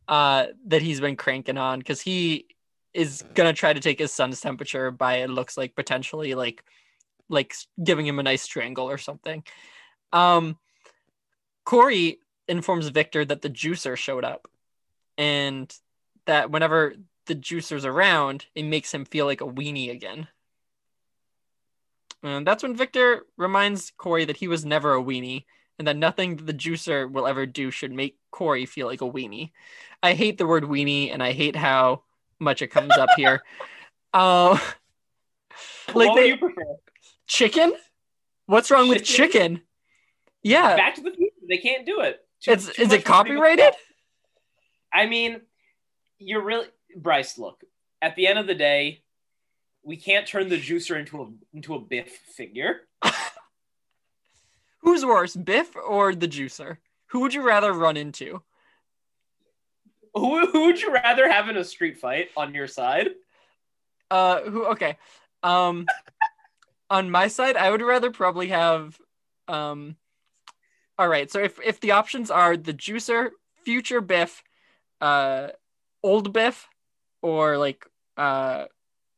[0.09, 2.47] uh, that he's been cranking on because he
[2.93, 6.63] is gonna try to take his son's temperature by it looks like potentially like
[7.29, 9.43] like giving him a nice strangle or something.
[10.13, 10.59] Um,
[11.65, 14.49] Corey informs Victor that the juicer showed up,
[15.17, 15.75] and
[16.27, 16.95] that whenever
[17.27, 20.29] the juicer's around, it makes him feel like a weenie again.
[22.23, 25.45] And that's when Victor reminds Corey that he was never a weenie
[25.79, 29.51] and that nothing the juicer will ever do should make Corey feel like a weenie.
[30.03, 32.03] I hate the word weenie and I hate how
[32.39, 33.43] much it comes up here.
[34.17, 34.57] Uh,
[35.93, 36.63] like what they- you prefer?
[37.27, 37.75] Chicken?
[38.47, 39.33] What's wrong with Chicken?
[39.33, 39.63] chicken?
[40.43, 41.33] Yeah, Back to the Future.
[41.49, 42.21] They can't do it.
[42.43, 43.73] Too- it's too is it copyrighted?
[44.93, 45.41] I mean,
[46.19, 47.39] you're really Bryce.
[47.39, 47.65] Look,
[48.03, 49.03] at the end of the day,
[49.83, 52.83] we can't turn the juicer into a into a Biff figure.
[54.81, 56.77] Who's worse, Biff or the juicer?
[57.07, 58.43] Who would you rather run into?
[60.15, 63.09] Who, who would you rather have in a street fight on your side?
[64.11, 64.67] Uh, who?
[64.67, 64.97] Okay.
[65.43, 65.87] Um,
[66.95, 68.97] on my side, I would rather probably have.
[69.49, 69.97] Um,
[70.97, 71.29] all right.
[71.29, 73.31] So if if the options are the juicer,
[73.65, 74.45] future Biff,
[75.01, 75.49] uh,
[76.05, 76.69] old Biff,
[77.21, 77.85] or like
[78.17, 78.67] uh,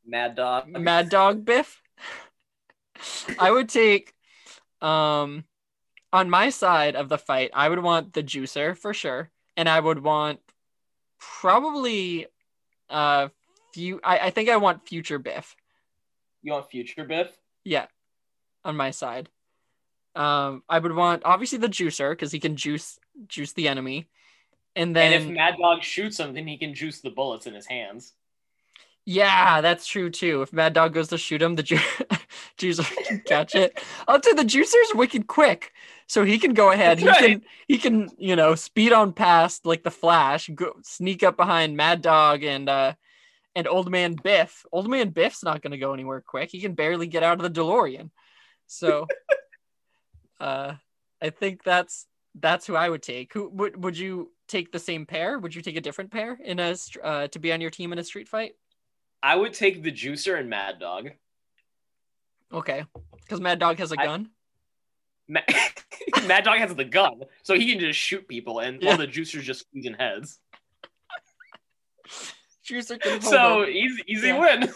[0.06, 0.68] Mad Dog.
[0.68, 1.82] Mad Dog Biff,
[3.38, 4.14] I would take.
[4.80, 5.44] Um,
[6.12, 9.80] on my side of the fight, I would want the juicer for sure, and I
[9.80, 10.40] would want
[11.18, 12.26] probably
[12.88, 13.28] uh
[13.74, 14.00] few.
[14.02, 15.54] I, I think I want future Biff.
[16.42, 17.36] You want future Biff?
[17.66, 17.86] Yeah,
[18.64, 19.28] on my side.
[20.14, 24.08] Um, I would want obviously the juicer because he can juice juice the enemy,
[24.76, 27.54] and then and if Mad Dog shoots him, then he can juice the bullets in
[27.54, 28.12] his hands.
[29.04, 30.42] yeah, that's true too.
[30.42, 31.76] If Mad Dog goes to shoot him, the ju-
[32.58, 33.82] juicer can catch it.
[34.06, 35.72] I'll tell you, the juicer's wicked quick,
[36.06, 36.98] so he can go ahead.
[36.98, 37.40] That's he right.
[37.40, 41.76] can he can you know speed on past like the Flash, go sneak up behind
[41.76, 42.94] Mad Dog and uh
[43.56, 44.64] and Old Man Biff.
[44.70, 46.50] Old Man Biff's not going to go anywhere quick.
[46.50, 48.10] He can barely get out of the DeLorean.
[48.68, 49.08] So,
[50.40, 50.74] uh,
[51.20, 52.06] I think that's
[52.38, 53.32] that's who I would take.
[53.32, 55.38] Who would would you take the same pair?
[55.38, 57.98] Would you take a different pair in a uh, to be on your team in
[57.98, 58.52] a street fight?
[59.22, 61.10] I would take the juicer and Mad Dog.
[62.52, 62.84] Okay,
[63.22, 64.30] because Mad Dog has a I- gun.
[65.28, 65.40] Ma-
[66.26, 68.90] Mad Dog has the gun, so he can just shoot people, and Yeah.
[68.90, 70.38] while the juicer's just squeezing heads.
[72.68, 73.68] Juicer can hold So up.
[73.68, 74.40] easy, easy Yeah.
[74.40, 74.72] win.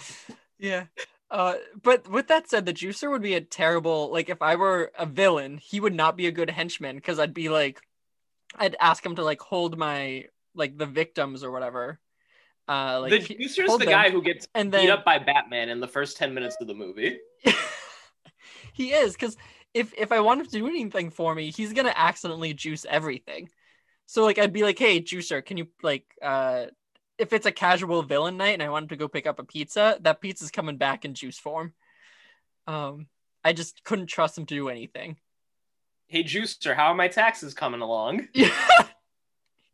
[0.58, 0.84] yeah.
[1.30, 4.10] Uh, but with that said, the juicer would be a terrible.
[4.10, 7.34] Like, if I were a villain, he would not be a good henchman because I'd
[7.34, 7.80] be like,
[8.56, 10.24] I'd ask him to like hold my
[10.54, 12.00] like the victims or whatever.
[12.66, 15.18] Uh, like the he- juicer's the them, guy who gets and then, beat up by
[15.18, 17.18] Batman in the first ten minutes of the movie.
[18.72, 19.36] he is because
[19.74, 23.48] if if I want him to do anything for me, he's gonna accidentally juice everything.
[24.06, 26.66] So like I'd be like, hey, juicer, can you like uh
[27.18, 29.44] if it's a casual villain night and I want him to go pick up a
[29.44, 31.74] pizza, that pizza's coming back in juice form.
[32.66, 33.06] Um,
[33.44, 35.16] I just couldn't trust him to do anything.
[36.06, 38.28] Hey, juicer, how are my taxes coming along?
[38.34, 38.52] Yeah,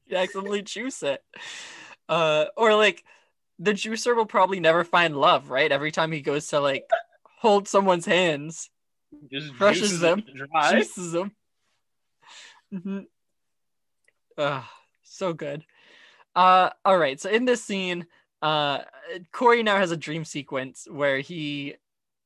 [0.06, 1.22] you accidentally juice it.
[2.08, 3.04] Uh, or like
[3.58, 5.72] the juicer will probably never find love, right?
[5.72, 6.84] Every time he goes to like
[7.38, 8.68] hold someone's hands,
[9.30, 10.24] Just Crushes juices them.
[10.70, 11.32] juices them.
[12.70, 12.98] hmm
[14.36, 14.70] Ah,
[15.02, 15.64] so good.
[16.34, 17.20] Uh, all right.
[17.20, 18.06] So in this scene,
[18.42, 18.80] uh,
[19.32, 21.76] Corey now has a dream sequence where he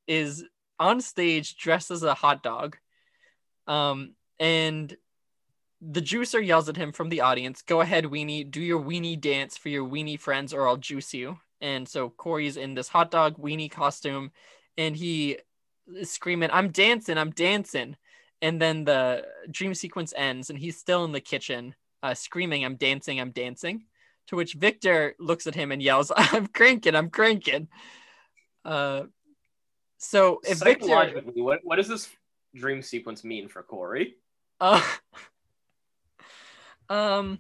[0.07, 0.45] is
[0.79, 2.77] on stage dressed as a hot dog,
[3.67, 4.97] um, and
[5.81, 9.57] the juicer yells at him from the audience, "Go ahead, weenie, do your weenie dance
[9.57, 13.37] for your weenie friends, or I'll juice you." And so Corey's in this hot dog
[13.37, 14.33] weenie costume,
[14.77, 15.39] and he
[15.95, 17.97] is screaming, "I'm dancing, I'm dancing!"
[18.41, 22.77] And then the dream sequence ends, and he's still in the kitchen, uh, screaming, "I'm
[22.77, 23.85] dancing, I'm dancing."
[24.29, 27.69] To which Victor looks at him and yells, "I'm cranking, I'm cranking."
[28.65, 29.05] Uh,
[29.99, 32.09] so if Victor, Psychologically, what, what does this
[32.55, 34.17] dream sequence mean for Corey?
[34.61, 34.83] uh,
[36.89, 37.39] um,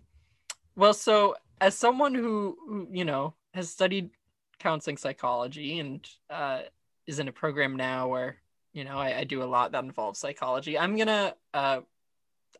[0.76, 4.10] well, so as someone who, who you know has studied
[4.58, 6.62] counseling psychology and uh,
[7.06, 8.36] is in a program now where
[8.72, 11.80] you know I, I do a lot that involves psychology, I'm gonna uh,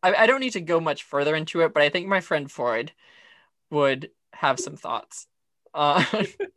[0.03, 2.51] I, I don't need to go much further into it, but I think my friend
[2.51, 2.93] Freud
[3.71, 5.27] would have some thoughts
[5.75, 6.05] on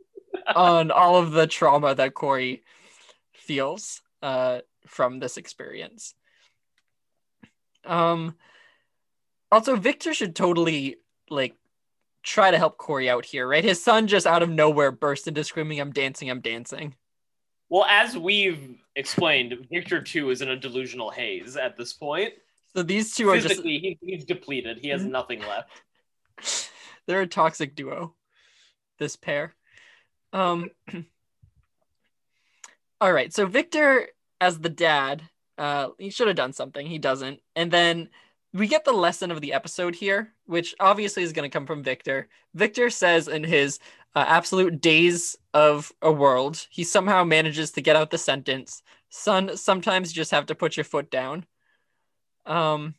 [0.55, 2.61] on all of the trauma that Corey
[3.33, 6.13] feels uh, from this experience.
[7.83, 8.35] Um,
[9.51, 10.97] also, Victor should totally
[11.29, 11.55] like
[12.21, 13.63] try to help Corey out here, right?
[13.63, 16.29] His son just out of nowhere burst into screaming, "I'm dancing!
[16.29, 16.93] I'm dancing!"
[17.69, 22.33] Well, as we've explained, Victor too is in a delusional haze at this point.
[22.75, 24.77] So these two are just he, he's depleted.
[24.77, 25.09] He has Mhm.
[25.09, 25.81] nothing left.
[27.07, 28.15] they're a toxic duo
[28.99, 29.55] this pair.
[30.33, 30.69] Um
[33.01, 34.07] all right so victor
[34.39, 35.23] as the dad
[35.57, 36.85] uh he should have done something.
[36.85, 37.39] He doesn't.
[37.55, 38.09] And then
[38.53, 41.83] we get the lesson of the episode here which obviously is going to come from
[41.83, 42.29] victor.
[42.53, 43.79] Victor says in his
[44.13, 49.55] uh, absolute days of a world he somehow manages to get out the sentence son
[49.57, 51.45] sometimes you just have to put your foot down.
[52.45, 52.95] Um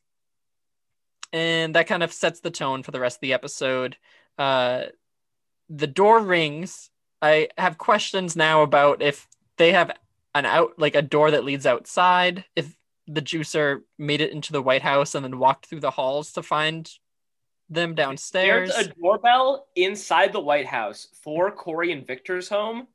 [1.33, 3.97] and that kind of sets the tone for the rest of the episode.
[4.39, 4.85] Uh,
[5.69, 6.91] the door rings.
[7.21, 9.93] I have questions now about if they have
[10.35, 12.45] an out, like a door that leads outside.
[12.57, 12.77] If
[13.07, 16.43] the juicer made it into the White House and then walked through the halls to
[16.43, 16.91] find
[17.69, 18.73] them downstairs.
[18.75, 22.87] There's a doorbell inside the White House for Corey and Victor's home,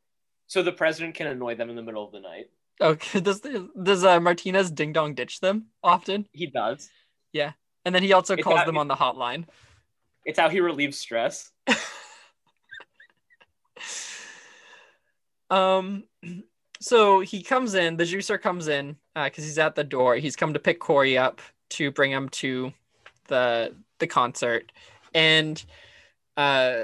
[0.46, 2.50] so the president can annoy them in the middle of the night.
[2.80, 3.42] Okay, does
[3.82, 6.28] does uh, Martinez ding dong ditch them often?
[6.32, 6.90] He does.
[7.88, 9.46] And then he also It's calls them on the hotline.
[10.26, 11.50] It's how he relieves stress.
[15.50, 16.04] Um,
[16.82, 20.18] so he comes in, the juicer comes in because he's at the door.
[20.18, 22.74] He's come to pick Corey up to bring him to
[23.28, 24.74] the the concert,
[25.14, 25.64] and
[26.36, 26.84] uh,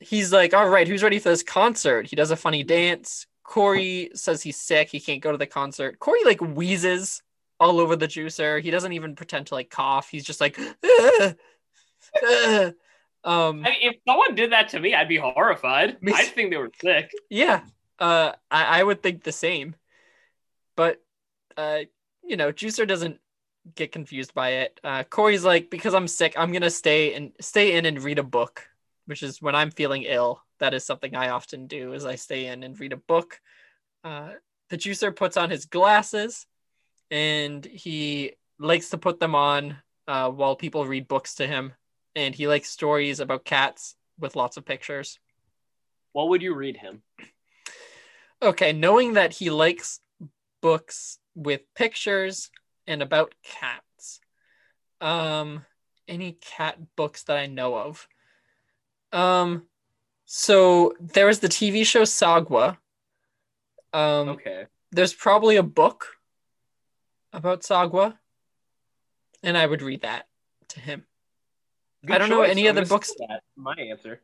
[0.00, 3.26] he's like, "All right, who's ready for this concert?" He does a funny dance.
[3.42, 4.88] Corey says he's sick.
[4.88, 5.98] He can't go to the concert.
[5.98, 7.22] Corey like wheezes
[7.60, 8.62] all over the juicer.
[8.62, 10.08] He doesn't even pretend to like cough.
[10.08, 11.36] He's just like, "Ugh,
[12.26, 12.74] ugh."
[13.24, 15.98] um, I mean, if someone did that to me, I'd be horrified.
[16.06, 17.10] I'd think they were sick.
[17.28, 17.62] Yeah,
[17.98, 19.74] uh, I, I would think the same,
[20.76, 21.02] but
[21.56, 21.80] uh,
[22.22, 23.18] you know, Juicer doesn't
[23.74, 24.80] get confused by it.
[24.82, 28.24] Uh, Corey's like, because I'm sick, I'm gonna stay and stay in and read a
[28.24, 28.68] book,
[29.06, 30.42] which is when I'm feeling ill.
[30.60, 31.92] That is something I often do.
[31.92, 33.40] Is I stay in and read a book.
[34.04, 34.30] Uh,
[34.70, 36.46] the Juicer puts on his glasses,
[37.10, 41.72] and he likes to put them on uh, while people read books to him,
[42.14, 45.18] and he likes stories about cats with lots of pictures.
[46.12, 47.02] What would you read him?
[48.42, 50.00] Okay, knowing that he likes
[50.60, 52.50] books with pictures
[52.86, 54.20] and about cats.
[55.00, 55.64] Um
[56.08, 58.08] any cat books that I know of.
[59.12, 59.64] Um
[60.24, 62.78] so there was the TV show Sagwa.
[63.92, 64.66] Um Okay.
[64.90, 66.17] there's probably a book
[67.32, 68.14] about Sagwa
[69.42, 70.26] and I would read that
[70.68, 71.04] to him.
[72.08, 73.42] I don't know any I'm other books- That.
[73.56, 74.22] My answer.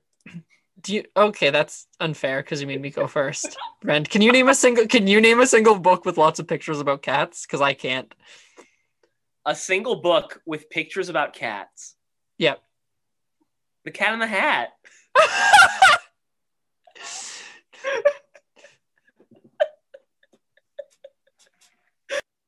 [0.81, 3.57] Do you okay, that's unfair because you made me go first.
[3.85, 6.49] Ren, can you name a single can you name a single book with lots of
[6.49, 7.47] pictures about cats?
[7.47, 8.13] Because I can't.
[9.47, 11.95] A single book with pictures about cats.
[12.39, 12.61] Yep.
[13.85, 14.71] The Cat in the Hat.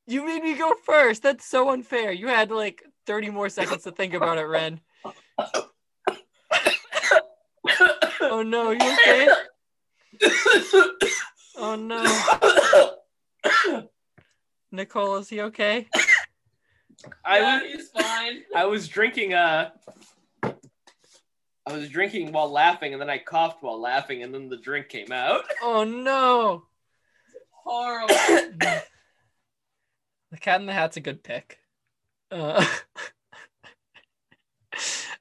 [0.07, 1.23] you made me go first.
[1.23, 2.13] That's so unfair.
[2.13, 4.81] You had like 30 more seconds to think about it, Ren.
[8.21, 9.29] Oh no, you okay?
[11.59, 12.03] Oh no.
[14.73, 15.89] Nicole, is he okay?
[17.25, 18.43] I yeah, was he's fine.
[18.55, 19.71] I was drinking uh
[20.43, 24.89] I was drinking while laughing and then I coughed while laughing and then the drink
[24.89, 25.45] came out.
[25.63, 26.65] Oh no.
[27.51, 28.15] Horrible.
[30.31, 31.61] The Cat in the Hat's a good pick.
[32.31, 32.64] Uh,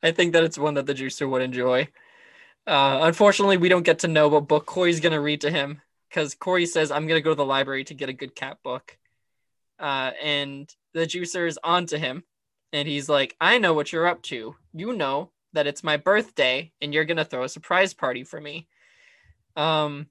[0.03, 1.87] I think that it's one that the juicer would enjoy.
[2.67, 6.33] Uh, unfortunately, we don't get to know what book Corey's gonna read to him because
[6.33, 8.97] Corey says, "I'm gonna go to the library to get a good cat book,"
[9.79, 12.23] uh, and the juicer is on to him,
[12.73, 14.55] and he's like, "I know what you're up to.
[14.73, 18.67] You know that it's my birthday, and you're gonna throw a surprise party for me."
[19.55, 20.09] Um.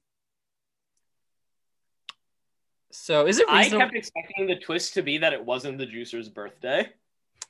[2.97, 6.29] So is it I kept expecting the twist to be that it wasn't the juicer's
[6.29, 6.89] birthday.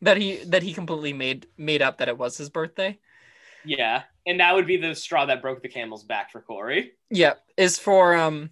[0.02, 3.00] that he that he completely made made up that it was his birthday?
[3.64, 6.94] Yeah, and that would be the straw that broke the camel's back for Corey.
[7.10, 8.52] Yeah, is for um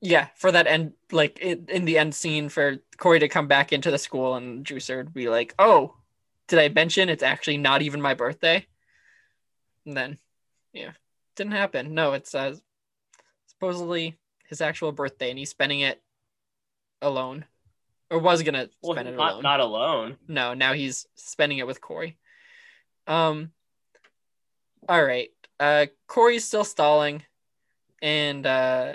[0.00, 3.72] yeah, for that end like in, in the end scene for Corey to come back
[3.72, 5.96] into the school and Juicer would be like, "Oh,
[6.48, 8.66] did I mention it's actually not even my birthday?"
[9.86, 10.18] And then
[10.72, 10.92] yeah,
[11.36, 11.94] didn't happen.
[11.94, 12.56] No, it's uh
[13.46, 14.18] supposedly
[14.54, 16.00] his actual birthday and he's spending it
[17.02, 17.44] alone.
[18.10, 19.42] Or was Well, spend it not alone.
[19.42, 20.16] not alone.
[20.28, 22.16] No, now he's spending it with Corey.
[23.06, 23.50] Um.
[24.88, 25.30] All right.
[25.58, 27.22] Uh, Corey's still stalling,
[28.02, 28.92] and uh,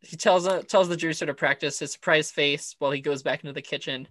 [0.00, 3.40] he tells uh, tells the juicer to practice his surprise face while he goes back
[3.40, 4.06] into the kitchen.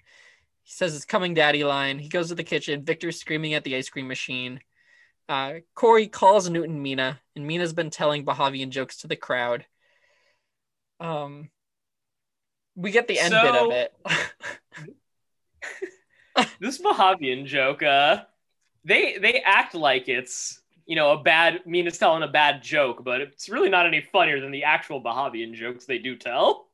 [0.63, 1.97] He says it's coming, daddy line.
[1.97, 2.83] He goes to the kitchen.
[2.85, 4.59] Victor's screaming at the ice cream machine.
[5.27, 9.65] Uh, Corey calls Newt and Mina, and Mina's been telling Bahavian jokes to the crowd.
[11.01, 11.49] Um,
[12.75, 13.93] we get the end bit of it.
[16.59, 18.23] This Bahavian joke, uh,
[18.85, 23.19] they they act like it's you know a bad Mina's telling a bad joke, but
[23.19, 26.67] it's really not any funnier than the actual Bahavian jokes they do tell.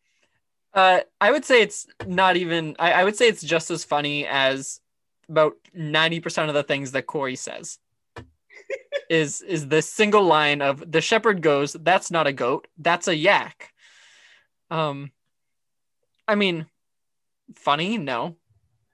[0.74, 2.76] Uh, I would say it's not even.
[2.78, 4.80] I, I would say it's just as funny as
[5.28, 7.80] about ninety percent of the things that Corey says.
[9.10, 13.16] is is the single line of the shepherd goes, "That's not a goat, that's a
[13.16, 13.74] yak."
[14.70, 15.12] Um,
[16.28, 16.66] I mean,
[17.56, 18.36] funny, no,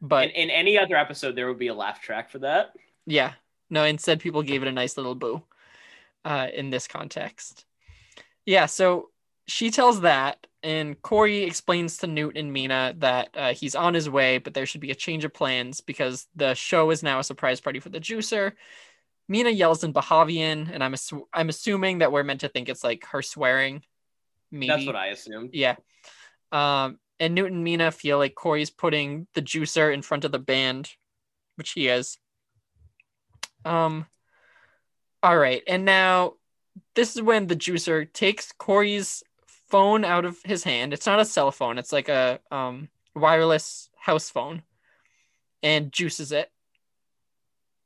[0.02, 2.76] but in, in any other episode, there would be a laugh track for that.
[3.06, 3.34] yeah,
[3.70, 3.84] no.
[3.84, 5.42] Instead, people gave it a nice little boo.
[6.26, 7.66] Uh, in this context,
[8.46, 8.66] yeah.
[8.66, 9.10] So
[9.46, 14.10] she tells that, and Corey explains to Newt and Mina that uh, he's on his
[14.10, 17.24] way, but there should be a change of plans because the show is now a
[17.24, 18.54] surprise party for the juicer.
[19.28, 22.84] Mina yells in Bahavian, and I'm assu- I'm assuming that we're meant to think it's
[22.84, 23.84] like her swearing.
[24.54, 25.50] Maybe That's what I assumed.
[25.54, 25.76] yeah.
[26.52, 30.40] Um, and Newton and Mina feel like Corey's putting the juicer in front of the
[30.40, 30.92] band,
[31.56, 32.18] which he is.
[33.66, 34.06] Um,
[35.24, 35.64] all right.
[35.68, 36.34] And now
[36.94, 39.24] this is when the juicer takes Corey's
[39.70, 40.94] phone out of his hand.
[40.94, 44.62] It's not a cell phone, it's like a um, wireless house phone
[45.64, 46.52] and juices it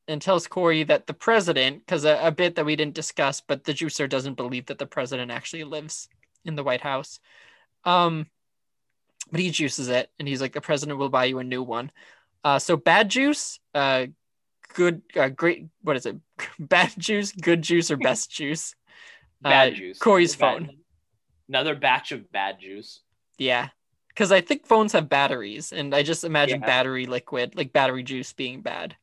[0.09, 3.63] and tells Corey that the president, because a, a bit that we didn't discuss, but
[3.63, 6.09] the juicer doesn't believe that the president actually lives
[6.47, 7.19] in the White House.
[7.83, 8.27] Um,
[9.31, 11.91] but he juices it, and he's like, "The president will buy you a new one."
[12.43, 14.07] Uh, so bad juice, uh,
[14.73, 15.65] good, uh, great.
[15.81, 16.15] What is it?
[16.59, 18.73] bad juice, good juice, or best juice?
[19.41, 19.99] Bad Uh, juice.
[19.99, 20.77] Corey's Bad- phone.
[21.49, 23.01] Another batch of bad juice.
[23.37, 23.69] Yeah,
[24.09, 26.65] because I think phones have batteries, and I just imagine Yeah.
[26.65, 28.97] battery liquid, like battery juice, being bad.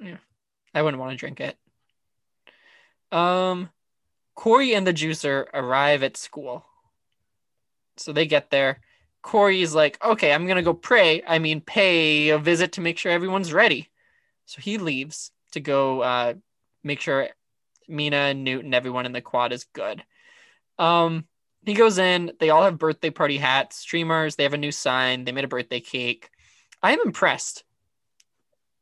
[0.00, 0.18] Yeah,
[0.74, 1.56] I wouldn't want to drink it.
[3.12, 3.70] Um,
[4.34, 6.64] Corey and the juicer arrive at school.
[7.96, 8.80] So they get there.
[9.22, 11.22] Corey's like, okay, I'm gonna go pray.
[11.26, 13.90] I mean, pay a visit to make sure everyone's ready.
[14.46, 16.34] So he leaves to go uh,
[16.82, 17.28] make sure
[17.88, 20.04] Mina and Newt and everyone in the quad is good.
[20.78, 21.26] Um,
[21.64, 22.32] he goes in.
[22.38, 24.36] They all have birthday party hats, streamers.
[24.36, 25.24] They have a new sign.
[25.24, 26.28] They made a birthday cake.
[26.82, 27.64] I am impressed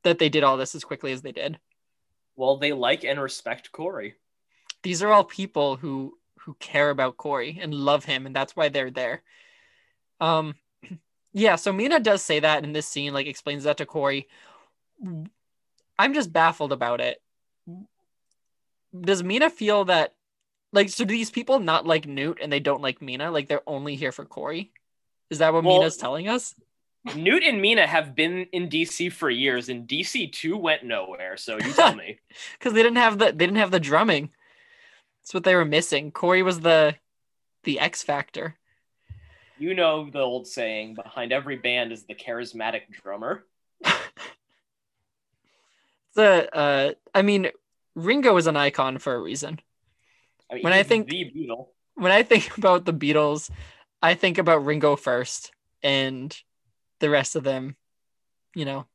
[0.02, 1.58] that they did all this as quickly as they did.
[2.34, 4.14] Well, they like and respect Corey.
[4.82, 8.68] These are all people who who care about Corey and love him, and that's why
[8.68, 9.22] they're there.
[10.20, 10.54] Um,
[11.32, 11.56] yeah.
[11.56, 14.28] So Mina does say that in this scene, like explains that to Corey.
[15.98, 17.22] I'm just baffled about it.
[18.98, 20.14] Does Mina feel that,
[20.72, 23.30] like, so do these people not like Newt and they don't like Mina?
[23.30, 24.72] Like they're only here for Corey?
[25.30, 26.54] Is that what Well- Mina's telling us?
[27.16, 31.36] Newt and Mina have been in DC for years, and DC two went nowhere.
[31.36, 32.20] So you tell me.
[32.58, 34.30] because they didn't have the they didn't have the drumming.
[35.22, 36.10] That's what they were missing.
[36.10, 36.96] Corey was the
[37.64, 38.56] the X factor.
[39.58, 43.44] You know the old saying: behind every band is the charismatic drummer.
[46.14, 47.48] The uh, I mean,
[47.94, 49.60] Ringo is an icon for a reason.
[50.50, 51.68] I mean, When I think- the Beatle.
[51.94, 53.50] When I think about the Beatles,
[54.02, 55.52] I think about Ringo first,
[55.82, 56.36] and
[57.00, 57.76] the rest of them,
[58.54, 58.86] you know,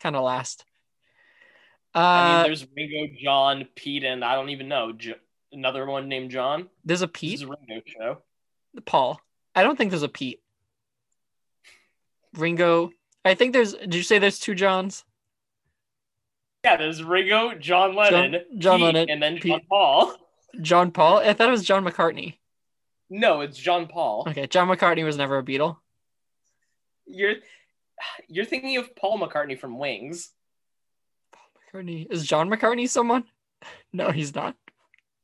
[0.00, 0.64] kind of last.
[1.94, 4.92] I Uh, mean, there's Ringo, John, Pete, and I don't even know
[5.52, 6.68] another one named John.
[6.84, 8.18] there's a This Pete, is a Ringo show.
[8.84, 9.20] Paul.
[9.54, 10.40] I don't think there's a Pete.
[12.34, 12.90] Ringo.
[13.24, 13.74] I think there's.
[13.74, 15.04] Did you say there's two Johns?
[16.64, 19.52] Yeah, there's Ringo, John Lennon, John Pete, Lennon, and then Pete.
[19.52, 20.14] John Paul.
[20.60, 21.18] John Paul.
[21.18, 22.34] I thought it was John McCartney.
[23.08, 24.24] No, it's John Paul.
[24.28, 25.78] Okay, John McCartney was never a Beatle.
[27.06, 27.36] You're
[28.28, 30.30] you're thinking of Paul McCartney from Wings.
[31.32, 33.24] Paul McCartney is John McCartney someone?
[33.92, 34.56] No, he's not.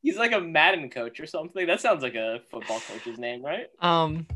[0.07, 1.67] He's like a Madden coach or something.
[1.67, 3.67] That sounds like a football coach's name, right?
[3.81, 4.29] Um,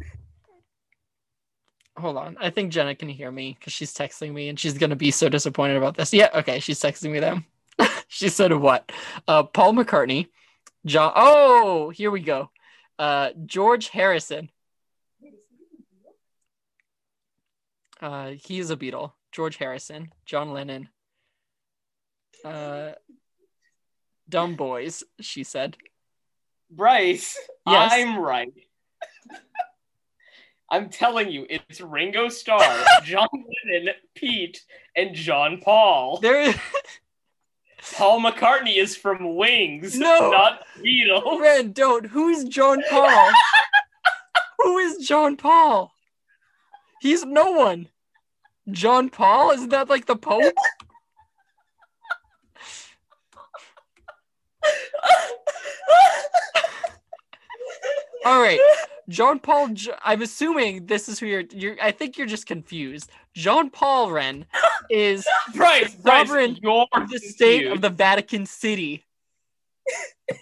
[1.96, 2.36] hold on.
[2.40, 5.28] I think Jenna can hear me because she's texting me, and she's gonna be so
[5.28, 6.12] disappointed about this.
[6.12, 7.46] Yeah, okay, she's texting me them.
[8.08, 8.90] she said what?
[9.28, 10.26] Uh, Paul McCartney,
[10.86, 11.12] John.
[11.14, 12.50] Oh, here we go.
[12.98, 14.50] Uh, George Harrison.
[18.02, 19.12] Uh, he is a Beatle.
[19.30, 20.88] George Harrison, John Lennon.
[22.44, 22.90] Uh,
[24.30, 25.04] dumb boys.
[25.20, 25.76] She said.
[26.70, 27.92] Bryce, Yes.
[27.94, 28.52] I'm right.
[30.70, 34.62] I'm telling you, it's Ringo Starr, John Lennon, Pete,
[34.96, 36.18] and John Paul.
[36.20, 36.54] There.
[37.96, 40.30] Paul McCartney is from Wings, No.
[40.30, 41.40] not Beatles.
[41.40, 42.06] Ren, don't.
[42.06, 43.30] Who's John Paul?
[44.58, 45.90] Who is John Paul?
[47.00, 47.88] He's no one.
[48.70, 49.50] John Paul?
[49.52, 50.54] Isn't that like the Pope?
[58.24, 58.60] All right.
[59.08, 59.70] John Paul,
[60.04, 63.10] I'm assuming this is who you're, you're, I think you're just confused.
[63.34, 64.46] John Paul Ren
[64.88, 69.04] is Bryce, Sovereign you're the state of the Vatican City.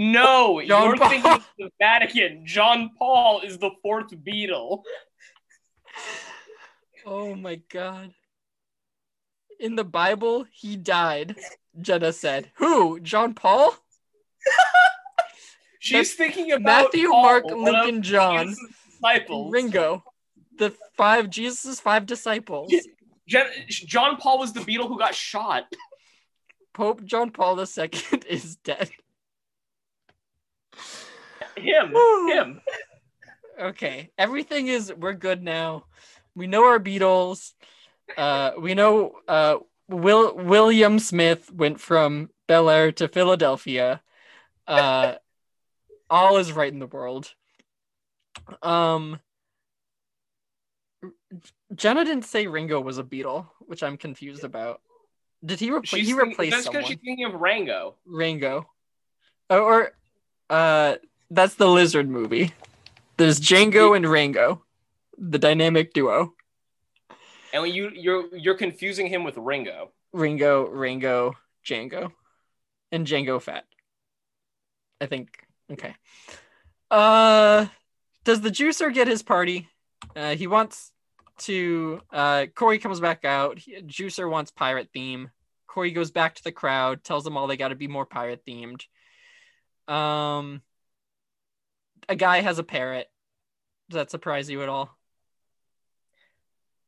[0.00, 1.08] No, John you're Paul.
[1.08, 2.46] thinking of the Vatican.
[2.46, 4.82] John Paul is the fourth Beatle.
[7.04, 8.14] Oh my god.
[9.58, 11.34] In the Bible, he died,
[11.80, 12.52] Jenna said.
[12.54, 13.00] Who?
[13.00, 13.74] John Paul?
[15.88, 18.54] She's thinking about Matthew, Paul, Mark, Luke, and John.
[19.00, 19.52] Disciples.
[19.52, 20.04] Ringo.
[20.58, 22.72] The five Jesus' five disciples.
[22.72, 23.44] Yeah.
[23.68, 25.64] John Paul was the Beatle who got shot.
[26.72, 27.90] Pope John Paul II
[28.28, 28.90] is dead.
[31.56, 31.94] Him,
[32.28, 32.60] him.
[33.60, 34.10] Okay.
[34.16, 35.84] Everything is we're good now.
[36.34, 37.52] We know our Beatles.
[38.16, 39.56] Uh we know uh
[39.88, 44.00] Will William Smith went from Bel Air to Philadelphia.
[44.66, 45.14] Uh
[46.10, 47.32] all is right in the world.
[48.62, 49.20] Um
[51.74, 54.80] Jenna didn't say Ringo was a Beatle, which I'm confused about.
[55.44, 57.96] Did he replace he replaced that's because she's thinking of Rango.
[58.06, 58.68] Ringo.
[59.50, 59.92] Oh, or
[60.50, 60.96] uh
[61.30, 62.52] that's the lizard movie.
[63.18, 64.62] There's Django and Rango,
[65.18, 66.34] the dynamic duo.
[67.52, 69.90] And when you you're you're confusing him with Ringo.
[70.12, 72.12] Ringo, Rango, Django.
[72.90, 73.64] And Django Fat.
[75.00, 75.94] I think okay.
[76.90, 77.66] Uh
[78.24, 79.68] does the juicer get his party?
[80.16, 80.92] Uh he wants
[81.38, 83.58] to uh Corey comes back out.
[83.58, 85.30] He, juicer wants pirate theme.
[85.66, 88.42] Corey goes back to the crowd, tells them all they got to be more pirate
[88.46, 88.82] themed.
[89.92, 90.62] Um
[92.08, 93.06] a guy has a parrot.
[93.90, 94.90] Does that surprise you at all?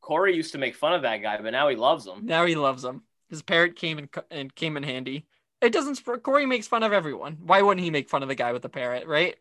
[0.01, 2.25] Corey used to make fun of that guy, but now he loves him.
[2.25, 3.03] Now he loves him.
[3.29, 5.25] His parrot came in and came in handy.
[5.61, 6.03] It doesn't.
[6.23, 7.37] Corey makes fun of everyone.
[7.43, 9.35] Why wouldn't he make fun of the guy with the parrot, right?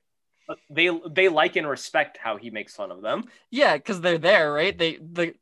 [0.68, 3.24] They they like and respect how he makes fun of them.
[3.50, 4.76] Yeah, because they're there, right?
[4.76, 5.34] They the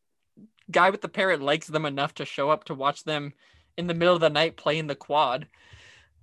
[0.71, 3.33] guy with the parrot likes them enough to show up to watch them
[3.77, 5.47] in the middle of the night playing the quad.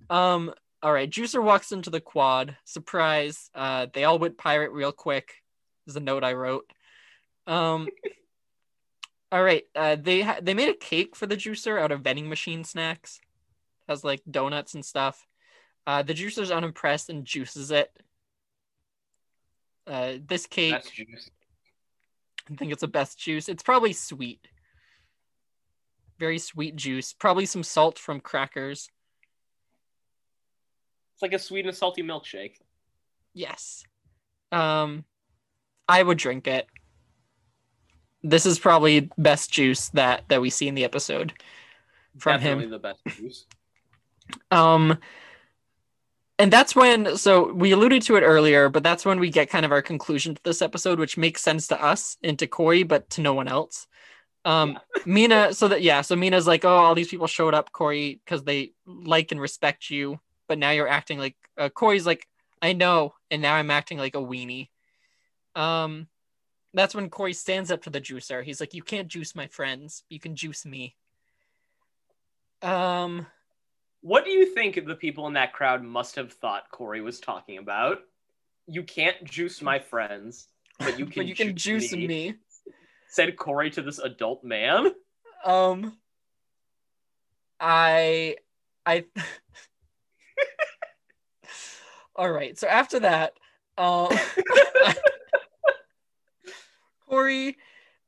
[0.08, 0.52] Um.
[0.82, 2.56] All right, Juicer walks into the quad.
[2.64, 3.50] Surprise!
[3.54, 5.34] Uh, they all went pirate real quick.
[5.86, 6.70] Is a note I wrote.
[7.46, 7.88] Um.
[9.32, 9.64] all right.
[9.74, 13.20] Uh, they ha- they made a cake for the Juicer out of vending machine snacks.
[13.88, 15.26] Has like donuts and stuff.
[15.86, 17.90] Uh, the Juicer's unimpressed and juices it.
[19.86, 20.74] Uh, this cake.
[22.50, 23.48] I think it's the best juice.
[23.48, 24.46] It's probably sweet.
[26.18, 27.12] Very sweet juice.
[27.12, 28.88] Probably some salt from crackers.
[31.14, 32.56] It's like a sweet and salty milkshake.
[33.34, 33.84] Yes.
[34.52, 35.04] Um
[35.88, 36.66] I would drink it.
[38.22, 41.32] This is probably best juice that that we see in the episode
[42.18, 42.70] from Definitely him.
[42.70, 43.46] the best juice.
[44.50, 44.98] Um
[46.38, 49.64] and that's when so we alluded to it earlier, but that's when we get kind
[49.64, 53.08] of our conclusion to this episode, which makes sense to us and to Corey, but
[53.10, 53.86] to no one else.
[54.44, 58.20] Um Mina, so that yeah, so Mina's like, oh, all these people showed up, Corey,
[58.24, 62.26] because they like and respect you, but now you're acting like uh, Corey's like,
[62.60, 64.68] I know, and now I'm acting like a weenie.
[65.54, 66.08] Um,
[66.74, 68.44] that's when Corey stands up to the juicer.
[68.44, 70.94] He's like, you can't juice my friends, you can juice me.
[72.62, 73.26] Um,
[74.06, 77.58] What do you think the people in that crowd must have thought Corey was talking
[77.58, 77.98] about?
[78.68, 80.46] You can't juice my friends,
[80.78, 82.34] but you can, but you can juice me, me.
[83.08, 84.92] Said Corey to this adult man.
[85.44, 85.98] Um,
[87.58, 88.36] I
[88.86, 89.06] I
[92.14, 92.56] All right.
[92.56, 93.32] So after that,
[93.76, 94.10] um
[97.08, 97.56] Corey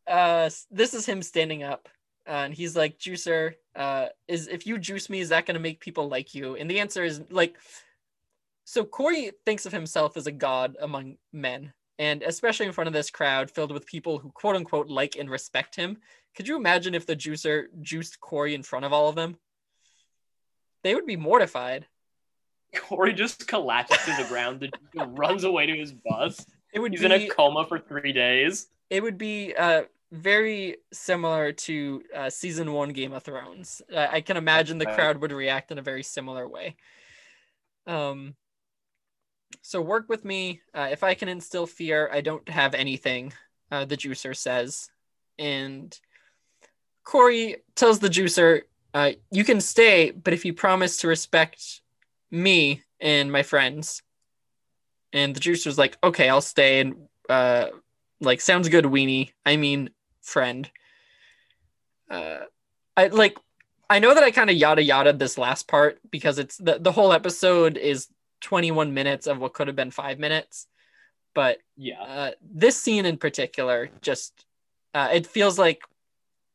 [0.06, 1.88] uh this is him standing up.
[2.24, 5.80] Uh, and he's like, Juicer, uh, is if you juice me, is that gonna make
[5.80, 6.56] people like you?
[6.56, 7.56] And the answer is like
[8.64, 12.92] so Corey thinks of himself as a god among men, and especially in front of
[12.92, 15.96] this crowd filled with people who quote unquote like and respect him.
[16.36, 19.38] Could you imagine if the juicer juiced Corey in front of all of them?
[20.84, 21.86] They would be mortified.
[22.76, 24.60] Corey just collapses to the ground.
[24.60, 26.44] The Juicer runs away to his bus.
[26.72, 28.68] It would He's be in a coma for three days.
[28.90, 33.82] it would be uh very similar to uh, season one Game of Thrones.
[33.94, 36.76] Uh, I can imagine the crowd would react in a very similar way.
[37.86, 38.34] Um,
[39.62, 40.60] so work with me.
[40.74, 43.32] Uh, if I can instill fear, I don't have anything.
[43.70, 44.90] Uh, the juicer says,
[45.38, 45.98] and
[47.04, 48.62] Corey tells the juicer,
[48.94, 51.82] uh, "You can stay, but if you promise to respect
[52.30, 54.02] me and my friends."
[55.12, 57.68] And the juicer's like, "Okay, I'll stay." And uh,
[58.20, 59.90] like sounds good weenie i mean
[60.28, 60.70] friend
[62.10, 62.40] uh
[62.96, 63.36] i like
[63.90, 66.92] i know that i kind of yada yada this last part because it's the, the
[66.92, 68.08] whole episode is
[68.42, 70.66] 21 minutes of what could have been five minutes
[71.34, 72.00] but Yeah.
[72.02, 74.44] uh this scene in particular just
[74.94, 75.82] uh it feels like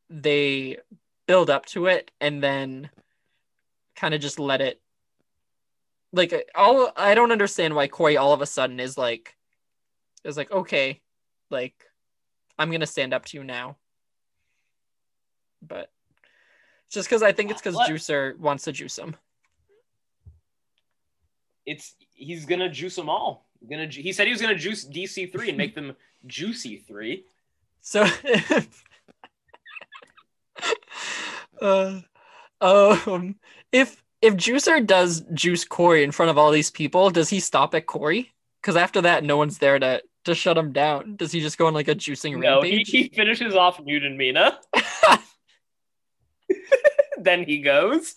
[0.08, 0.78] they
[1.26, 2.90] build up to it and then
[3.96, 4.80] kind of just let it
[6.12, 9.36] like all i don't understand why corey all of a sudden is like
[10.24, 11.00] is like okay
[11.50, 11.74] like
[12.58, 13.76] i'm gonna stand up to you now
[15.62, 15.90] but
[16.90, 19.16] just because i think it's because juicer wants to juice him
[21.66, 23.46] It's he's gonna juice them all.
[23.60, 25.96] He's Gonna he said he was gonna juice DC three and make them
[26.26, 27.24] juicy three.
[27.80, 28.06] so
[31.62, 32.00] uh,
[32.60, 33.36] um
[33.72, 37.74] if if juicer does juice corey in front of all these people does he stop
[37.74, 41.40] at corey because after that no one's there to to shut him down does he
[41.40, 44.58] just go on like a juicing No, he, rampage he finishes off Newt and Mina.
[47.18, 48.16] then he goes.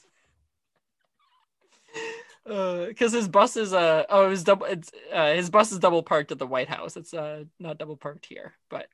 [2.46, 6.04] because his bus is uh oh it was double it's uh his bus is double
[6.04, 6.98] parked at the White House.
[6.98, 8.88] It's uh not double parked here, but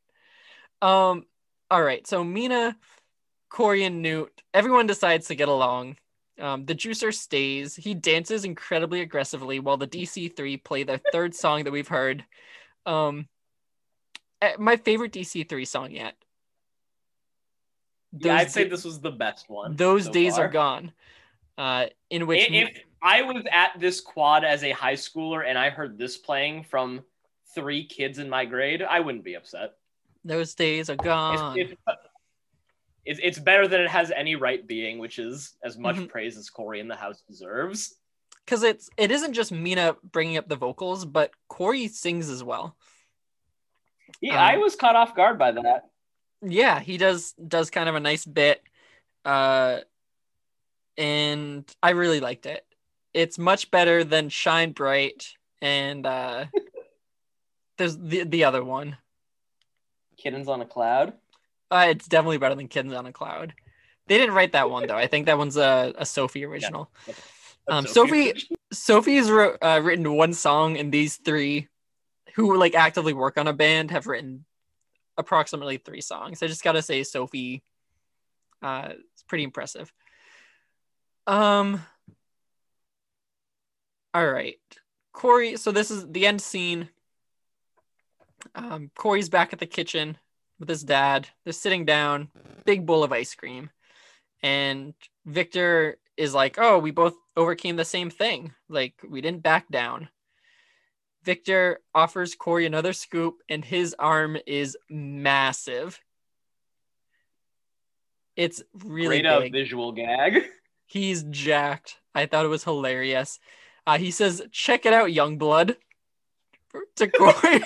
[0.81, 1.25] um
[1.73, 2.05] all right.
[2.05, 2.77] So Mina,
[3.49, 5.97] Corey, and Newt, everyone decides to get along.
[6.39, 7.75] Um, the juicer stays.
[7.75, 12.25] He dances incredibly aggressively while the DC three play their third song that we've heard.
[12.85, 13.27] Um,
[14.41, 16.15] eh, my favorite DC three song yet.
[18.17, 19.75] yeah, I'd say this was the best one.
[19.75, 20.45] those so days far.
[20.45, 20.91] are gone.
[21.57, 22.69] Uh, in which If
[23.01, 27.03] I was at this quad as a high schooler and I heard this playing from
[27.53, 29.73] three kids in my grade, I wouldn't be upset.
[30.25, 31.59] those days are gone.
[31.59, 31.73] It's,
[33.05, 36.07] it's, it's, better than it has any right being, which is as much Mhm.
[36.07, 37.95] praise as Cory in the House deserves.
[38.45, 42.75] Because it's it isn't just Mina bringing up the vocals, but Corey sings as well.
[44.21, 45.89] Yeah, Um, I was caught off guard by that.
[46.41, 48.61] Yeah, he does does kind of a nice bit,
[49.25, 49.79] uh,
[50.97, 52.65] and I really liked it.
[53.13, 56.45] It's much better than Shine Bright and uh,
[57.77, 58.97] there's the the other one.
[60.17, 61.13] Kittens on a cloud.
[61.71, 63.53] Uh, it's definitely better than Kittens on a Cloud.
[64.07, 64.97] They didn't write that one though.
[64.97, 66.91] I think that one's a, a Sophie original.
[67.67, 68.55] Um, Sophie- Sophie.
[68.71, 71.67] Sophie's wrote, uh, written one song, and these three,
[72.35, 74.45] who like actively work on a band, have written
[75.17, 76.41] approximately three songs.
[76.41, 77.63] I just gotta say, Sophie,
[78.61, 79.91] uh, it's pretty impressive.
[81.27, 81.81] Um.
[84.15, 84.59] All right,
[85.11, 85.55] Corey.
[85.57, 86.89] So this is the end scene.
[88.53, 90.17] Um, Corey's back at the kitchen
[90.59, 91.27] with his dad.
[91.43, 92.29] They're sitting down,
[92.65, 93.69] big bowl of ice cream,
[94.43, 94.93] and
[95.25, 98.53] Victor is like, "Oh, we both overcame the same thing.
[98.69, 100.09] Like we didn't back down."
[101.23, 105.99] Victor offers Corey another scoop, and his arm is massive.
[108.35, 109.51] It's really Great big.
[109.53, 110.43] visual gag.
[110.85, 111.99] He's jacked.
[112.13, 113.39] I thought it was hilarious.
[113.87, 115.77] Uh, he says, "Check it out, young blood."
[116.95, 117.61] To Corey.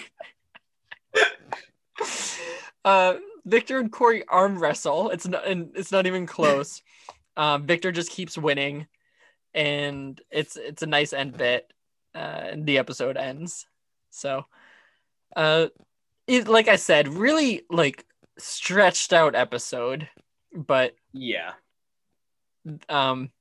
[2.85, 3.13] uh,
[3.45, 5.09] Victor and Corey arm wrestle.
[5.11, 6.81] It's not, and it's not even close.
[7.37, 8.87] Um, Victor just keeps winning,
[9.53, 11.71] and it's it's a nice end bit.
[12.15, 13.67] Uh, and the episode ends.
[14.09, 14.45] So,
[15.35, 15.67] uh,
[16.25, 18.05] it, like I said, really like
[18.39, 20.09] stretched out episode,
[20.53, 21.53] but Yeah.
[22.89, 23.31] um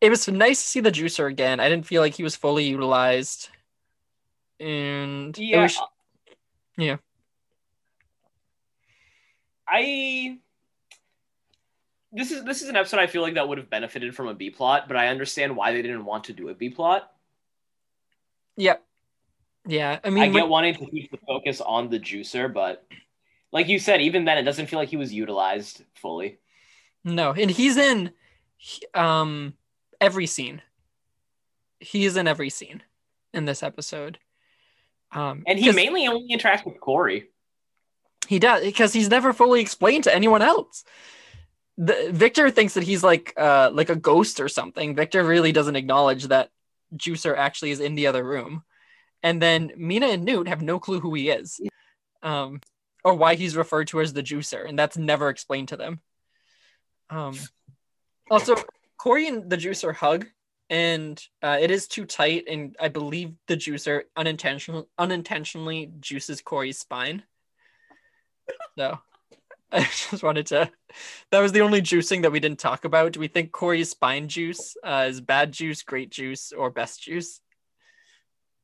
[0.00, 2.64] it was nice to see the juicer again i didn't feel like he was fully
[2.64, 3.48] utilized
[4.58, 5.62] and Yeah.
[5.62, 5.78] was-
[6.76, 6.96] Yeah.
[9.68, 10.38] I
[12.12, 14.34] this is this is an episode I feel like that would have benefited from a
[14.34, 17.10] B plot, but I understand why they didn't want to do a B plot.
[18.56, 18.82] Yep.
[19.66, 19.98] Yeah.
[20.04, 22.86] I mean, I get when- wanting to keep the focus on the juicer, but
[23.52, 26.38] like you said, even then, it doesn't feel like he was utilized fully.
[27.04, 28.12] no, and he's in
[28.94, 29.54] um
[30.00, 30.62] every scene.
[31.80, 32.82] He is in every scene
[33.34, 34.18] in this episode.
[35.12, 37.28] Um, And he mainly only interacts with Corey.
[38.28, 40.84] he does because he's never fully explained to anyone else.
[41.78, 44.94] The, Victor thinks that he's like uh like a ghost or something.
[44.94, 46.50] Victor really doesn't acknowledge that
[46.96, 48.62] Juicer actually is in the other room.
[49.22, 51.60] And then Mina and Newt have no clue who he is.
[52.22, 52.60] Um
[53.04, 56.00] or why he's referred to as the juicer, and that's never explained to them.
[57.10, 57.36] Um
[58.30, 58.56] also
[58.98, 60.26] Corey and the juicer hug
[60.68, 66.78] and uh, it is too tight and I believe the juicer unintentional unintentionally juices Corey's
[66.78, 67.22] spine.
[68.76, 68.98] So
[69.72, 70.70] I just wanted to.
[71.30, 73.12] That was the only juicing that we didn't talk about.
[73.12, 77.40] Do we think Corey's spine juice uh, is bad juice, great juice, or best juice?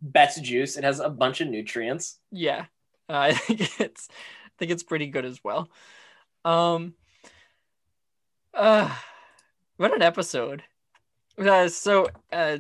[0.00, 0.76] Best juice.
[0.76, 2.18] It has a bunch of nutrients.
[2.30, 2.66] Yeah,
[3.08, 4.08] uh, I think it's.
[4.10, 5.70] I think it's pretty good as well.
[6.44, 6.94] Um.
[8.54, 8.94] Uh,
[9.78, 10.62] what an episode!
[11.38, 12.58] Uh, so, uh,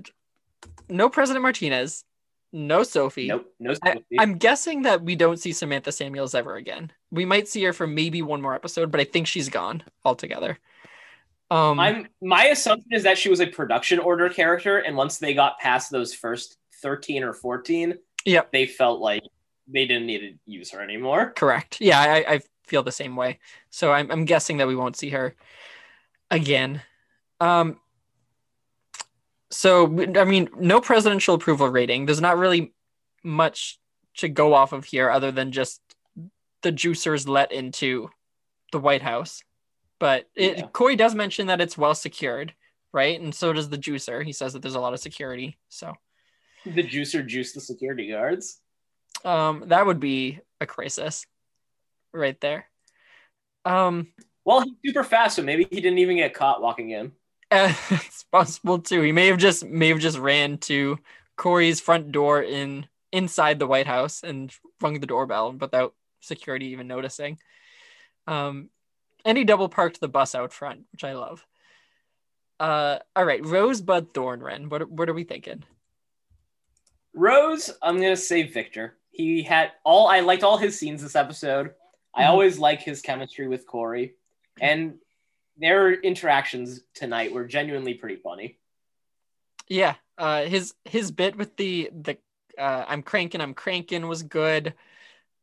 [0.88, 2.04] no President Martinez,
[2.52, 3.28] no Sophie.
[3.28, 3.52] Nope.
[3.60, 3.74] No.
[3.82, 4.18] I, Sophie.
[4.18, 6.90] I'm guessing that we don't see Samantha Samuels ever again.
[7.12, 10.58] We might see her for maybe one more episode, but I think she's gone altogether.
[11.50, 15.34] Um, I'm my assumption is that she was a production order character, and once they
[15.34, 18.50] got past those first thirteen or fourteen, Yep.
[18.52, 19.22] they felt like
[19.68, 21.32] they didn't need to use her anymore.
[21.36, 21.80] correct.
[21.80, 23.38] Yeah, I, I feel the same way.
[23.70, 25.36] So I'm, I'm guessing that we won't see her
[26.30, 26.80] again.
[27.40, 27.78] Um,
[29.50, 29.84] so
[30.18, 32.06] I mean, no presidential approval rating.
[32.06, 32.72] There's not really
[33.22, 33.78] much
[34.16, 35.80] to go off of here, other than just
[36.62, 38.08] the juicers let into
[38.72, 39.42] the White House.
[39.98, 40.66] But it, Yeah.
[40.68, 42.54] Corey does mention that it's well secured,
[42.92, 43.20] right?
[43.20, 44.24] And so does the juicer.
[44.24, 45.58] He says that there's a lot of security.
[45.68, 45.94] So
[46.64, 48.60] The juicer juiced the security guards.
[49.24, 51.26] um, that would be a crisis,
[52.12, 52.66] right there.
[53.64, 54.08] Um,
[54.44, 57.12] Well, he's super fast, so maybe he didn't even get caught walking in.
[57.50, 59.02] Uh, it's possible too.
[59.02, 60.98] He may have just may have just ran to
[61.36, 66.86] Corey's front door in inside the White House and rung the doorbell without security even
[66.86, 67.38] noticing.
[68.26, 68.70] Um,
[69.24, 71.44] and he double parked the bus out front, which I love.
[72.58, 74.70] Uh, all right, Rosebud Thornren.
[74.70, 75.64] What what are we thinking?
[77.14, 78.96] Rose, I'm gonna say Victor.
[79.10, 81.74] He had all I liked all his scenes this episode.
[82.14, 82.28] I Mhm.
[82.28, 84.14] always like his chemistry with Corey,
[84.60, 84.98] and
[85.56, 88.58] their interactions tonight were genuinely pretty funny.
[89.68, 92.18] Yeah, uh, his his bit with the the
[92.58, 94.74] uh, I'm cranking, I'm cranking was good.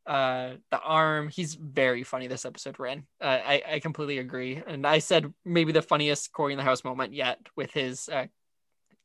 [0.10, 3.04] Uh, the arm, he's very funny this episode, Ren.
[3.22, 6.84] Uh, I I completely agree, and I said maybe the funniest Cory in the House
[6.84, 8.26] moment yet with his uh,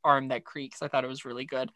[0.03, 0.81] arm that creaks.
[0.81, 1.71] I thought it was really good.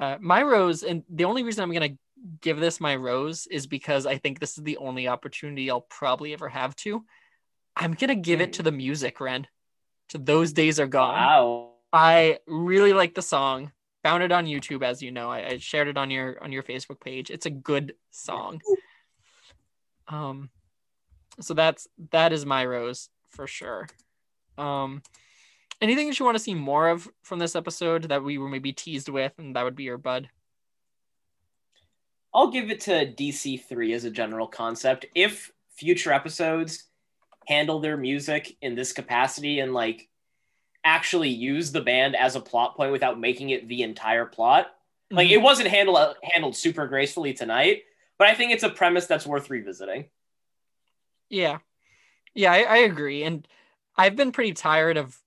[0.00, 1.96] Uh, my rose, and the only reason I'm gonna
[2.40, 6.32] give this my rose is because I think this is the only opportunity I'll probably
[6.32, 7.04] ever have to.
[7.76, 9.46] I'm gonna give it to the music, Ren.
[10.08, 11.14] To those days are gone.
[11.14, 11.70] Wow.
[11.92, 13.70] I really like the song.
[14.04, 15.30] Found it on YouTube, as you know.
[15.30, 17.30] I, I shared it on your on your Facebook page.
[17.30, 18.60] It's a good song.
[20.06, 20.50] Um,
[21.40, 23.88] so that's that is my rose for sure.
[24.58, 25.02] Um,
[25.80, 28.72] anything that you want to see more of from this episode that we were maybe
[28.72, 30.28] teased with, and that would be your bud.
[32.34, 35.06] I'll give it to DC3 as a general concept.
[35.14, 36.84] If future episodes
[37.46, 40.08] handle their music in this capacity and like
[40.84, 44.68] actually use the band as a plot point without making it the entire plot,
[45.16, 45.34] like Mm-hmm.
[45.34, 47.82] it wasn't handled handled super gracefully tonight,
[48.18, 50.06] but I think it's a premise that's worth revisiting.
[51.30, 51.58] Yeah.
[52.34, 53.22] Yeah, I, I agree.
[53.24, 53.46] And
[53.96, 55.18] I've been pretty tired of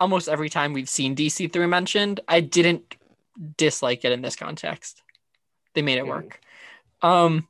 [0.00, 2.20] almost every time we've seen DC3 mentioned.
[2.28, 2.96] I didn't
[3.56, 5.02] dislike it in this context.
[5.74, 6.08] They made it Mhm.
[6.08, 6.40] work.
[7.02, 7.48] Um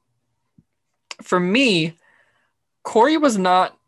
[1.23, 1.97] for me,
[2.85, 3.79] Corey was not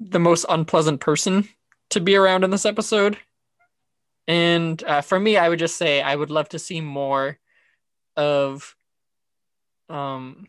[0.00, 1.48] the most unpleasant person
[1.90, 3.18] to be around in this episode.
[4.26, 7.38] And uh, for me, I would just say I would love to see more
[8.16, 8.74] of
[9.88, 10.46] um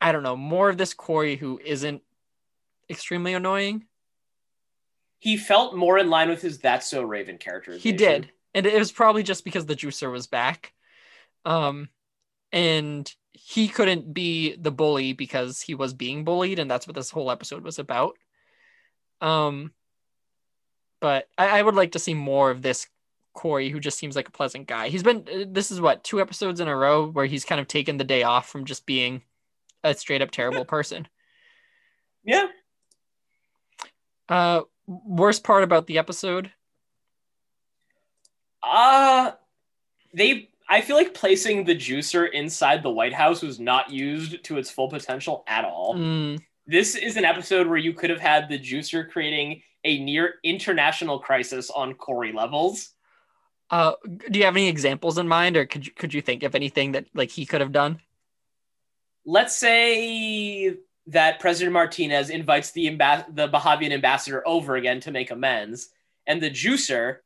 [0.00, 2.02] I don't know, more of this Corey who isn't
[2.88, 3.84] extremely annoying.
[5.18, 7.76] He felt more in line with his That's So Raven character.
[7.76, 8.30] He did.
[8.54, 10.72] And it was probably just because the juicer was back.
[11.44, 11.88] Um
[12.52, 17.10] and he couldn't be the bully because he was being bullied, and that's what this
[17.10, 18.16] whole episode was about.
[19.20, 19.72] Um
[21.00, 22.86] but I, I would like to see more of this
[23.34, 24.88] Corey who just seems like a pleasant guy.
[24.88, 27.68] He's been uh, this is what two episodes in a row where he's kind of
[27.68, 29.22] taken the day off from just being
[29.84, 31.06] a straight up terrible person.
[32.24, 32.46] Yeah.
[34.28, 36.50] Uh, Worst part about the episode?
[38.62, 39.32] Uh
[40.14, 44.58] they I feel like placing the juicer inside the White House was not used to
[44.58, 45.94] its full potential at all.
[45.94, 50.34] Mm, This is an episode where you could have had the juicer creating a near
[50.42, 52.90] international crisis on Cory levels.
[53.70, 53.92] uh,
[54.30, 56.92] do you have any examples in mind, or could you could you think of anything
[56.92, 58.00] that like he could have done?
[59.24, 60.76] Let's say
[61.08, 65.88] that President Martinez invites the ambas- the Bahavian ambassador over again to make amends,
[66.26, 67.18] and the juicer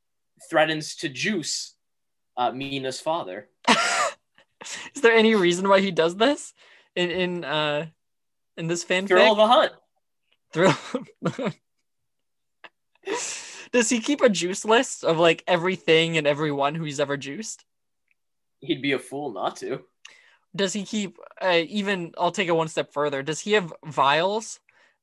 [0.49, 1.75] threatens to juice
[2.37, 3.49] uh, Meena's father.
[4.95, 6.53] Is there any reason why he does this
[6.95, 7.87] in in uh
[8.57, 9.09] in this fanfic?
[9.09, 9.73] Thrill of the hunt.
[10.53, 11.53] Thrill.
[13.73, 17.65] Does he keep a juice list of like everything and everyone who he's ever juiced?
[18.61, 19.83] He'd be a fool not to.
[20.55, 22.13] Does he keep uh, even?
[22.19, 23.23] I'll take it one step further.
[23.23, 24.59] Does he have vials?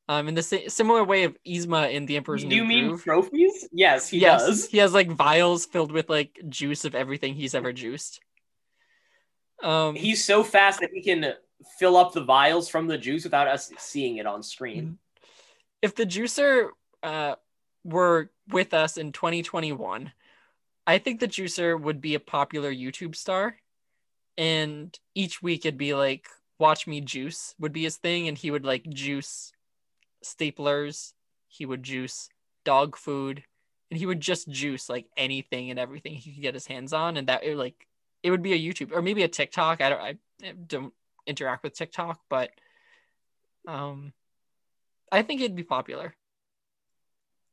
[0.10, 2.88] Um, in the sa- similar way of Yzma in The Emperor's Do New you mean
[2.88, 3.04] Groove.
[3.04, 3.68] trophies?
[3.74, 4.68] Yes, he yes, does.
[4.68, 8.22] he has like vials filled with like juice of everything he's ever juiced.
[9.62, 11.34] Um, He's so fast that he can
[11.80, 14.98] fill up the vials from the juice without us seeing it on screen.
[15.82, 16.70] if the juicer
[17.04, 17.36] uh,
[17.88, 20.12] were with us in 2021,
[20.86, 23.58] I think the juicer would be a popular YouTube star.
[24.38, 26.28] And each week it'd be like,
[26.60, 28.28] watch me juice would be his thing.
[28.28, 29.52] And he would like juice
[30.24, 31.14] staplers,
[31.48, 32.30] he would juice
[32.66, 33.44] dog food,
[33.90, 37.18] and he would just juice like anything and everything he could get his hands on.
[37.18, 37.88] And that it like,
[38.22, 39.82] it would be a YouTube or maybe a TikTok.
[39.82, 40.18] I don't, I
[40.68, 40.94] don't
[41.26, 42.52] interact with TikTok, but
[43.68, 44.14] um,
[45.12, 46.16] I think it'd be popular.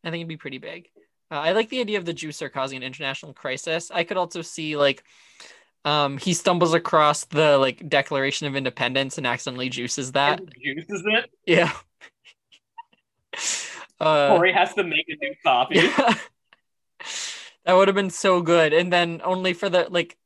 [0.05, 0.88] I think it'd be pretty big.
[1.30, 3.90] Uh, I like the idea of the juicer causing an international crisis.
[3.90, 5.02] I could also see like
[5.84, 10.40] um, he stumbles across the like Declaration of Independence and accidentally juices that.
[10.40, 11.30] And juices it.
[11.46, 11.72] Yeah.
[14.00, 15.76] uh, Cory has to make a new copy.
[15.78, 16.14] yeah.
[17.64, 18.72] that would have been so good.
[18.72, 20.16] And then only for the like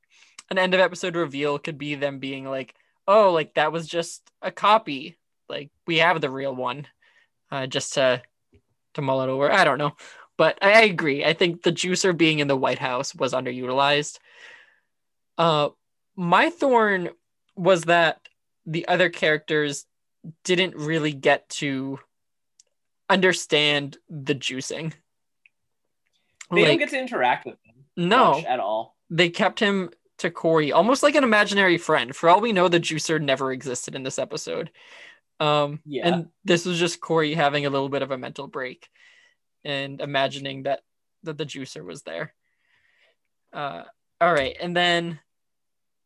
[0.50, 2.74] an end of episode reveal could be them being like,
[3.06, 5.16] oh, like that was just a copy.
[5.48, 6.86] Like we have the real one.
[7.50, 8.20] Uh, just to
[8.98, 9.50] to mull it over.
[9.50, 9.96] I don't know.
[10.36, 11.24] But I, agree.
[11.24, 14.18] I think the juicer being in the White House was underutilized.
[15.36, 15.70] Uh
[16.16, 17.10] my thorn
[17.54, 18.20] was that
[18.66, 19.86] the other characters
[20.42, 22.00] didn't really get to
[23.08, 24.92] understand the juicing.
[26.50, 28.96] They didn't get to interact with him no, at all.
[29.10, 32.14] they kept him to Cory almost like an imaginary friend.
[32.14, 34.70] For all we know, the juicer never existed in this episode.
[35.40, 36.06] Um, Yeah.
[36.08, 38.88] and this was just Cory having a little bit of a mental break
[39.64, 40.82] and imagining that
[41.24, 42.34] that the juicer was there.
[43.52, 43.84] Uh,
[44.20, 45.20] all right, and then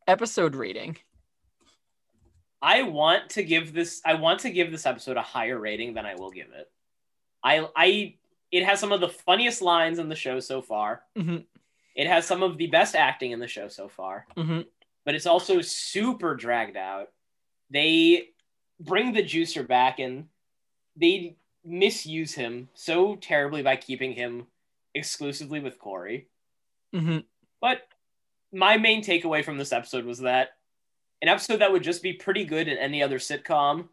[0.07, 0.97] episode rating.
[2.61, 6.07] I want to give this I want to give this episode a higher rating than
[6.07, 6.71] I will give it.
[7.43, 8.15] I I
[8.53, 11.03] it has some of the funniest lines in the show so far.
[11.17, 11.47] Mhm.
[11.95, 14.67] It has some of the best acting in the show so far, Mhm.
[15.05, 17.11] but it's also super dragged out.
[17.71, 18.29] They
[18.83, 20.27] bring the juicer back and
[20.97, 24.47] they misuse him so terribly by keeping him
[24.95, 26.29] exclusively with Cory.
[26.95, 27.25] Mhm.
[27.61, 27.89] But
[28.53, 30.51] my main takeaway from this episode was that
[31.23, 33.89] an episode that would just be pretty good in any other sitcom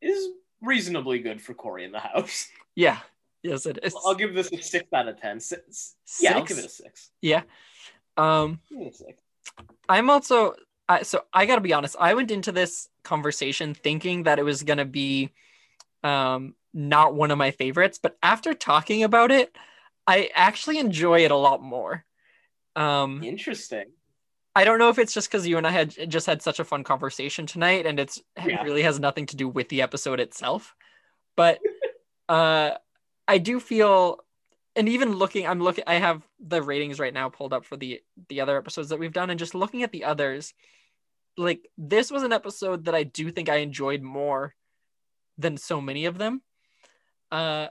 [0.00, 0.28] is
[0.60, 2.48] reasonably good for Cory in the house.
[2.78, 2.98] Yeah,
[3.42, 3.94] yes, it is.
[4.04, 5.40] I'll give this a six out of ten.
[5.40, 5.96] Six.
[6.20, 7.10] Yeah, I'll give it a six.
[7.22, 7.44] Yeah.
[8.18, 9.22] Um, Give it a six.
[9.88, 10.54] I'm also
[10.88, 11.96] I, so I got to be honest.
[11.98, 15.32] I went into this conversation thinking that it was gonna be
[16.04, 19.56] um, not one of my favorites, but after talking about it,
[20.06, 22.04] I actually enjoy it a lot more.
[22.76, 23.86] Um, Interesting.
[24.54, 26.64] I don't know if it's just because you and I had just had such a
[26.64, 28.60] fun conversation tonight, and it's Yeah.
[28.60, 30.74] it really has nothing to do with the episode itself.
[31.36, 31.58] But
[32.28, 32.72] uh,
[33.28, 34.24] I do feel,
[34.76, 35.84] and even looking, I'm looking.
[35.86, 39.12] I have the ratings right now pulled up for the the other episodes that we've
[39.12, 40.54] done, and just looking at the others,
[41.36, 44.54] like this was an episode that I do think I enjoyed more
[45.38, 46.42] than so many of them.
[47.32, 47.68] Uh,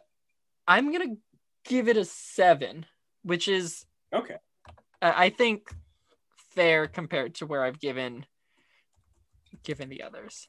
[0.67, 1.15] I'm gonna
[1.63, 2.85] give it a seven,
[3.23, 4.37] which is Okay.
[5.01, 5.69] I I think
[6.51, 8.25] fair compared to where I've given
[9.63, 10.47] given the others.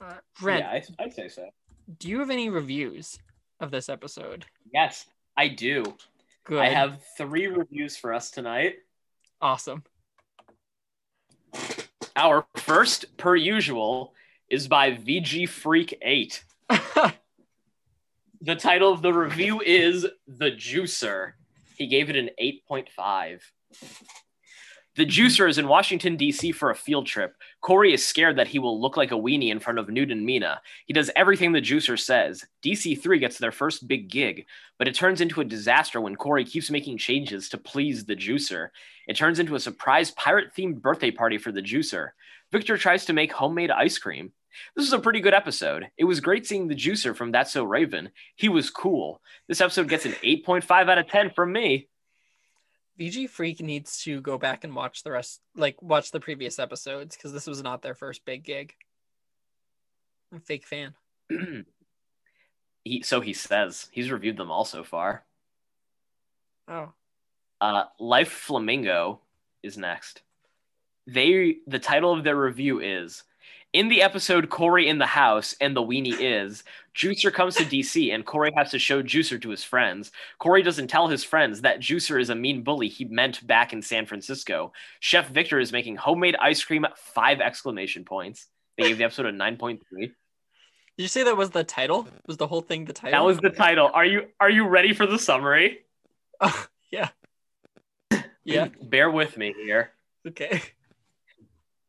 [0.00, 1.48] Uh, Brent, Yeah, I, I'd say so.
[1.98, 3.18] do you have any reviews
[3.60, 4.44] of this episode?
[4.72, 5.06] Yes,
[5.36, 5.96] I do.
[6.44, 6.60] Good.
[6.60, 8.74] I have three reviews for us tonight.
[9.40, 9.82] awesome.
[12.16, 14.14] Our first, per usual,
[14.48, 16.44] is by VG Freak 8.
[18.44, 21.32] The title of the review is The Juicer.
[21.78, 23.40] He gave it an 8.5.
[24.96, 25.26] The mm-hmm.
[25.26, 26.52] juicer is in Washington, D.C.
[26.52, 27.34] for a field trip.
[27.60, 30.26] Cory is scared that he will look like a weenie in front of Newt and
[30.26, 30.58] Meena.
[30.86, 32.44] He does everything the juicer says.
[32.64, 34.46] DC3 gets their first big gig,
[34.78, 38.68] but it turns into a disaster when Cory keeps making changes to please the juicer.
[39.08, 42.10] It turns into a surprise pirate themed birthday party for the juicer.
[42.52, 44.32] Victor tries to make homemade ice cream.
[44.76, 45.88] This was a pretty good episode.
[45.98, 48.10] It was great seeing the juicer from That's So Raven.
[48.36, 49.20] He was cool.
[49.48, 51.88] This episode gets an 8.5 out of 10 from me.
[52.98, 57.16] VG Freak needs to go back and watch the rest, like watch the previous episodes,
[57.16, 58.74] because this was not their first big gig.
[60.30, 60.94] I'm a fake fan.
[62.84, 63.88] he, so he says.
[63.90, 65.24] He's reviewed them all so far.
[66.68, 66.92] Oh,
[67.60, 69.20] Uh, Life Flamingo
[69.62, 70.22] is next.
[71.06, 73.24] They the title of their review is
[73.74, 76.62] in the episode Cory in the house and the weenie is
[76.94, 80.12] Juicer comes to DC and Cory has to show Juicer to his friends.
[80.38, 83.82] Cory doesn't tell his friends that Juicer is a mean bully he meant back in
[83.82, 84.72] San Francisco.
[85.00, 88.46] Chef Victor is making homemade ice cream five exclamation points.
[88.78, 89.80] They gave the episode a 9.3.
[89.90, 90.12] did
[90.96, 92.06] you say that was the title?
[92.28, 93.18] Was the whole thing the title?
[93.18, 93.90] That was the title.
[93.92, 95.80] Are you are you ready for the summary?
[96.40, 97.08] Oh, yeah.
[98.44, 98.68] Yeah.
[98.80, 99.90] Bear with me here.
[100.28, 100.62] Okay.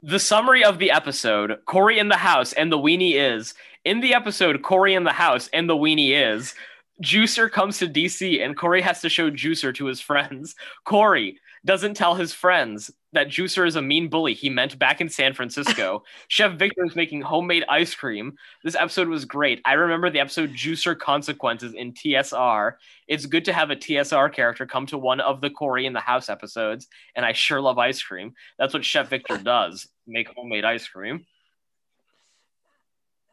[0.07, 3.55] The summary of the episode Cory in the house and the weenie is.
[3.85, 6.53] In the episode Cory in the house and the weenie is.
[7.01, 10.53] Juicer comes to DC and Cory has to show Juicer to his friends.
[10.83, 15.09] Cory doesn't tell his friends that Juicer is a mean bully he meant back in
[15.09, 16.03] San Francisco.
[16.27, 18.37] Chef Victor is making homemade ice cream.
[18.63, 19.61] This episode was great.
[19.65, 22.73] I remember the episode Juicer Consequences in TSR.
[23.07, 25.99] It's good to have a TSR character come to one of the Cory in the
[25.99, 28.33] House episodes, and I sure love ice cream.
[28.59, 31.25] That's what Chef Victor does make homemade ice cream.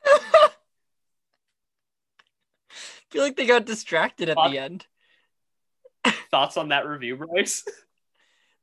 [0.04, 0.50] I
[3.10, 4.86] feel like they got distracted at the end.
[6.30, 7.64] Thoughts on that review, Bryce?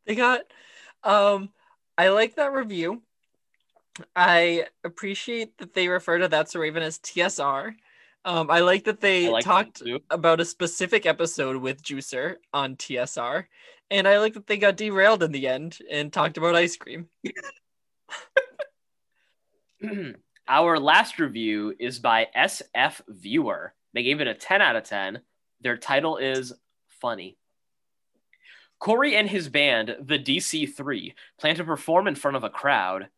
[0.05, 0.41] They got
[1.03, 1.49] um
[1.97, 3.01] I like that review.
[4.15, 7.75] I appreciate that they refer to That's So Raven as TSR.
[8.25, 13.45] Um, I like that they like talked about a specific episode with Juicer on TSR,
[13.91, 17.07] and I like that they got derailed in the end and talked about ice cream.
[20.47, 23.73] Our last review is by SF Viewer.
[23.93, 25.21] They gave it a 10 out of 10.
[25.61, 26.53] Their title is
[26.87, 27.37] Funny.
[28.79, 33.09] Cory and his band, the DC3, plan to perform in front of a crowd,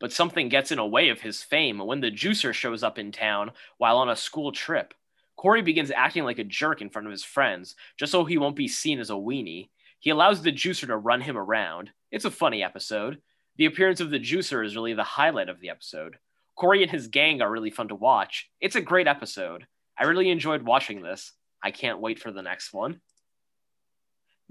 [0.00, 3.12] but something gets in the way of his fame when the juicer shows up in
[3.12, 4.94] town while on a school trip.
[5.36, 8.56] Cory begins acting like a jerk in front of his friends, just so he won't
[8.56, 9.68] be seen as a weenie.
[10.00, 11.90] He allows the juicer to run him around.
[12.10, 13.20] It's a funny episode.
[13.56, 16.16] The appearance of the juicer is really the highlight of the episode.
[16.56, 18.48] Cory and his gang are really fun to watch.
[18.60, 19.66] It's a great episode.
[19.98, 21.32] I really enjoyed watching this.
[21.62, 23.00] I can't wait for the next one.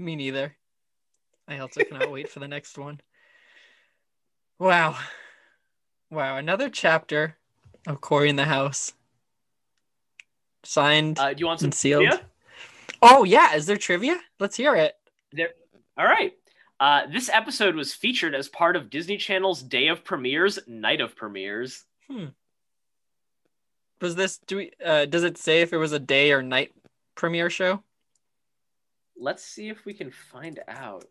[0.02, 0.56] Me neither.
[1.47, 2.99] I also cannot wait for the next one.
[4.58, 4.97] Wow.
[6.10, 7.38] Wow, another chapter
[7.88, 8.93] of Cory in the House.
[10.64, 11.20] Signed.
[11.20, 12.04] Uh, do you want some And sealed.
[12.08, 12.26] trivia?
[13.02, 14.20] oh yeah, is there trivia?
[14.39, 14.93] Let's hear it.
[15.34, 15.49] There.
[15.97, 16.34] All right.
[16.80, 21.16] Uh, this episode was featured as part of Disney Channel's Day of Premieres, Night of
[21.16, 21.86] Premieres.
[24.02, 26.72] Was this do we uh does it say if it was a day or night
[27.16, 27.84] premiere show?
[29.22, 31.06] Let's see if we can find out.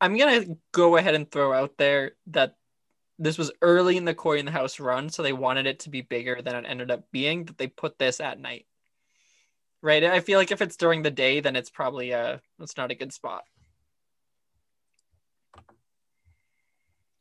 [0.00, 2.54] I'm gonna go ahead and throw out there that
[3.18, 5.90] this was early in the Cory in the House run, so they wanted it to
[5.90, 7.46] be bigger than it ended up being.
[7.46, 8.66] That they put this at night,
[9.82, 10.04] right?
[10.04, 12.94] I feel like if it's during the day, then it's probably uh, it's not a
[12.94, 13.44] good spot.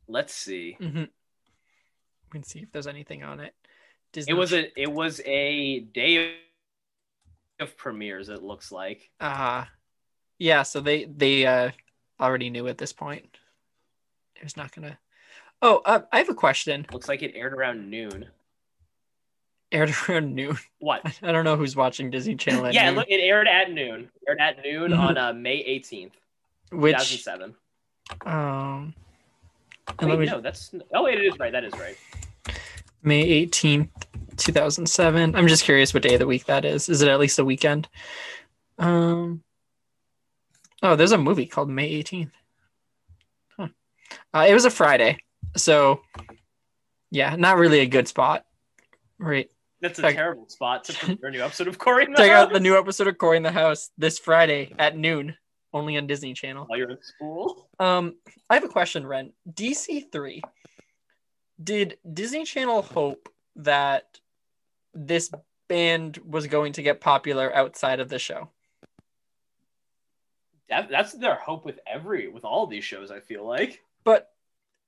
[0.07, 0.77] Let's see.
[0.79, 0.99] Mm-hmm.
[0.99, 3.53] We can see if there's anything on it.
[4.11, 4.31] Disney.
[4.31, 6.35] It was a it was a day
[7.59, 8.29] of premieres.
[8.29, 9.09] It looks like.
[9.19, 9.65] uh
[10.39, 10.63] yeah.
[10.63, 11.71] So they they uh
[12.19, 13.25] already knew at this point.
[14.39, 14.97] There's not gonna.
[15.61, 16.85] Oh, uh, I have a question.
[16.91, 18.27] Looks like it aired around noon.
[19.71, 20.57] Aired around noon.
[20.79, 21.01] What?
[21.23, 22.95] I don't know who's watching Disney Channel yeah, noon.
[22.97, 24.09] look, it aired at noon.
[24.27, 24.99] Aired at noon Mhm.
[24.99, 26.13] on uh, May eighteenth,
[26.69, 27.55] two which thousand seven.
[28.25, 28.93] um
[30.01, 31.51] let Wait, me- no, that's oh wait, it is right.
[31.51, 31.97] That is right.
[33.03, 33.89] May 18th,
[34.37, 35.35] 2007.
[35.35, 36.89] I'm just curious what day of the week that is.
[36.89, 37.87] Is it at least a weekend?
[38.77, 39.43] Um
[40.83, 42.29] Oh, there's a movie called May 18th.
[43.57, 43.67] Huh.
[44.33, 45.17] Uh, it was a Friday.
[45.55, 46.01] So
[47.09, 48.45] yeah, not really a good spot.
[49.17, 49.49] Right.
[49.81, 52.31] That's a Check- terrible spot to premiere a new episode of Cory in the Check
[52.31, 55.35] out the new episode of Cory in the House this Friday at noon,
[55.73, 56.65] only on Disney Channel.
[56.65, 57.69] while you're in school.
[57.79, 58.15] Um,
[58.49, 59.33] I have a question, Ren.
[59.51, 60.41] DC three.
[61.63, 64.19] Did Disney Channel hope that
[64.97, 65.31] this
[65.67, 68.49] band was going to get popular outside of the show?
[70.69, 73.11] That, that's their hope with every with all these shows.
[73.11, 73.81] I feel like.
[74.03, 74.29] But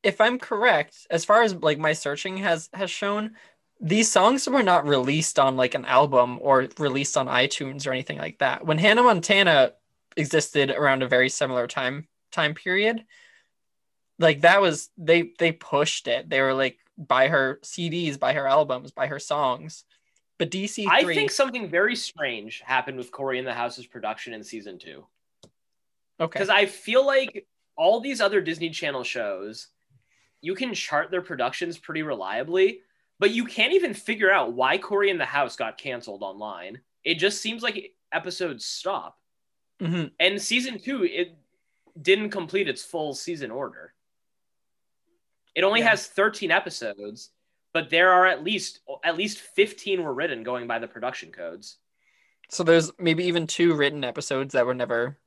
[0.04, 3.36] if I'm correct, as far as like my searching has has shown,
[3.80, 8.18] these songs were not released on like an album or released on iTunes or anything
[8.18, 8.66] like that.
[8.66, 9.74] When Hannah Montana
[10.18, 13.06] existed around a very similar time time period,
[14.18, 16.30] like that was they they pushed it.
[16.30, 19.86] They were like buy her CDs, buy her albums, buy her songs.
[20.40, 24.42] But DC I think something very strange happened with Cory in the House's production in
[24.44, 25.06] season two.
[26.20, 27.46] okay, because I feel like
[27.76, 29.68] all these other Disney Channel shows,
[30.42, 32.80] you can chart their productions pretty reliably,
[33.20, 36.80] but you can't even figure out why Cory in the House got canceled online.
[37.04, 39.20] It just seems like episodes stop.
[39.82, 40.12] Mhm.
[40.22, 41.38] And season two, it
[42.02, 43.94] didn't complete its full season order.
[45.54, 45.90] It only Yeah.
[45.90, 47.32] has 13 episodes,
[47.74, 51.78] but there are at least at least 15 were written going by the production codes.
[52.50, 55.18] so there's maybe even two written episodes that were never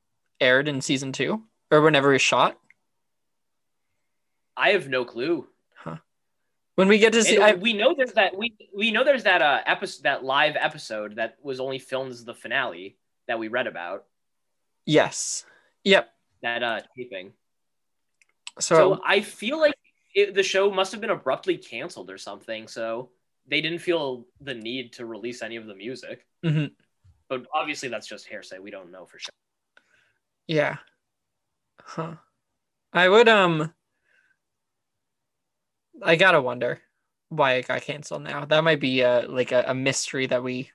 [0.40, 2.59] aired in season two or were never shot.
[4.56, 5.47] I have no clue.
[6.74, 9.43] When we get to see, I, we know there's that we we know there's that
[9.43, 12.97] uh episode that live episode that was only filmed as the finale
[13.28, 14.05] that we read about
[14.86, 15.44] yes,
[15.85, 16.10] yep.
[16.43, 17.32] that uh taping.
[18.59, 19.74] So, So, I feel like
[20.14, 22.68] it, the show must have been abruptly canceled or something.
[22.68, 23.10] So
[23.47, 26.26] they didn't feel the need to release any of the music.
[26.44, 26.72] Mhm.
[27.28, 28.59] But obviously that's just hearsay.
[28.59, 29.32] We don't know for sure.
[30.47, 30.76] Yeah.
[31.80, 32.16] Huh.
[32.93, 33.72] I would um
[36.02, 36.80] I gotta wonder
[37.28, 38.44] why it got canceled now.
[38.44, 40.70] That might be a like a, a mystery that we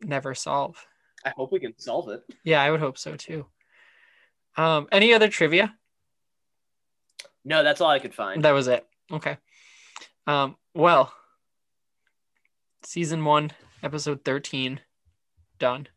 [0.00, 0.84] never solve.
[1.24, 2.22] I hope we can solve it.
[2.44, 3.46] Yeah, I would hope so too.
[4.56, 5.76] Um any other trivia?
[7.44, 8.44] No, that's all I could find.
[8.44, 8.86] That was it.
[9.12, 9.36] Okay.
[10.26, 11.12] Um well
[12.82, 13.50] season one,
[13.82, 14.80] episode 13,
[15.58, 15.88] done.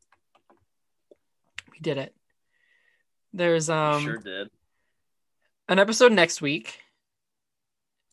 [1.72, 2.14] We did it.
[3.34, 4.50] There's um sure did.
[5.70, 6.80] an episode next week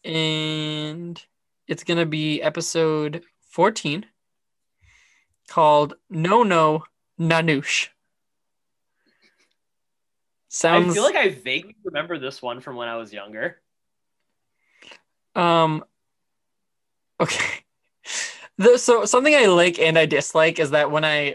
[0.04, 1.24] and
[1.66, 4.04] it's going to be episode 14
[5.48, 6.84] called no no
[7.18, 7.88] nanoosh
[10.54, 13.60] sounds I feel like I vaguely remember this one from when I was younger.
[15.34, 15.84] um
[17.20, 17.64] okay
[18.58, 21.34] the, so something i like and i dislike is that when i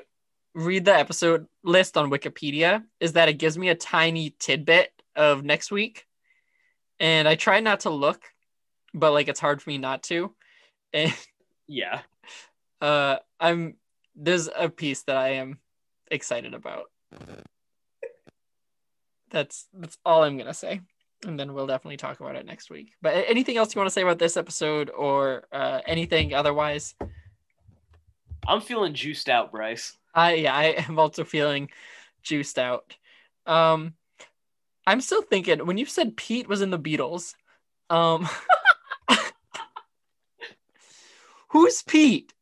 [0.54, 5.44] read the episode list on wikipedia is that it gives me a tiny tidbit of
[5.44, 6.06] next week
[7.00, 8.22] and i try not to look
[8.94, 10.34] but like it's hard for me not to
[10.94, 11.14] and
[11.68, 12.02] Yeah.
[12.82, 13.76] uh i'm
[14.16, 15.60] there's a piece that i am
[16.10, 16.86] excited about
[19.30, 20.82] that's that's all i'm gonna say.
[21.26, 22.94] And then we'll definitely talk about it next week.
[23.02, 26.96] But anything else you want to say about this episode or uh, anything otherwise?
[28.48, 29.98] I'm feeling juiced out, Bryce.
[30.16, 31.70] i yeah i am also feeling
[32.24, 32.96] juiced out.
[33.46, 33.94] Um
[34.88, 37.36] i'm still thinking when you said pete was in the beatles
[37.90, 38.28] um
[41.50, 42.34] who's pete?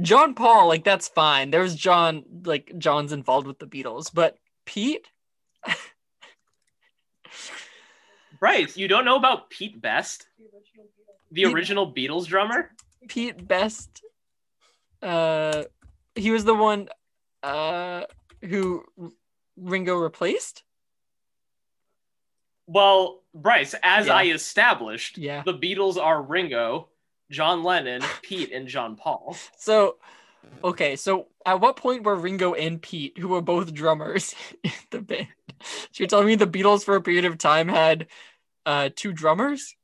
[0.00, 1.50] John paul like that's fine.
[1.50, 5.08] There's john like john's involved with the beatles but pete
[8.44, 10.26] Bryce, you don't know about Pete Best,
[11.30, 12.70] the original Beatles drummer?
[13.08, 14.02] pete best
[15.02, 15.62] uh
[16.14, 16.88] he was the one
[17.42, 18.02] uh
[18.42, 18.82] who
[19.58, 20.62] ringo replaced
[22.66, 24.14] Well, Bryce, as Yeah.
[24.16, 26.88] I established, yeah the Beatles are Ringo,
[27.30, 29.36] John Lennon, Pete, and John Paul.
[29.58, 29.96] So,
[30.62, 35.00] okay, so at what point were Ringo and Pete, who were both drummers in the
[35.00, 35.28] band?
[35.62, 38.06] So you're telling me the Beatles for a period of time had
[38.66, 39.76] uh, two drummers?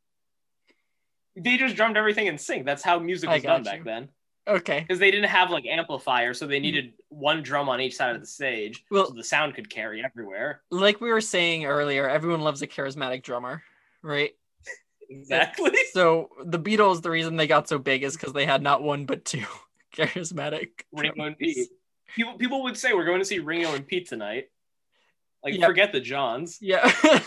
[1.36, 2.66] They just drummed everything in sync.
[2.66, 4.08] That's how music was done got back then.
[4.48, 8.14] Okay, Because they didn't have like amplifiers, so they needed one drum on each side
[8.16, 10.62] of the stage, Well- so the sound could carry everywhere.
[10.70, 13.62] like we were saying earlier, everyone loves a charismatic drummer,
[14.02, 14.32] right?
[15.12, 15.72] Exactly.
[15.92, 19.06] So the Beatles, the reason they got so big is because they had not one
[19.06, 19.44] but two
[19.96, 20.68] charismatic.
[20.92, 21.36] Ringo and.
[21.36, 21.68] Pete.
[22.14, 24.50] People people would say we're going to see Ringo and Pete tonight.
[25.42, 25.66] Like Yep.
[25.68, 26.58] forget the Johns.
[26.60, 26.90] Yeah.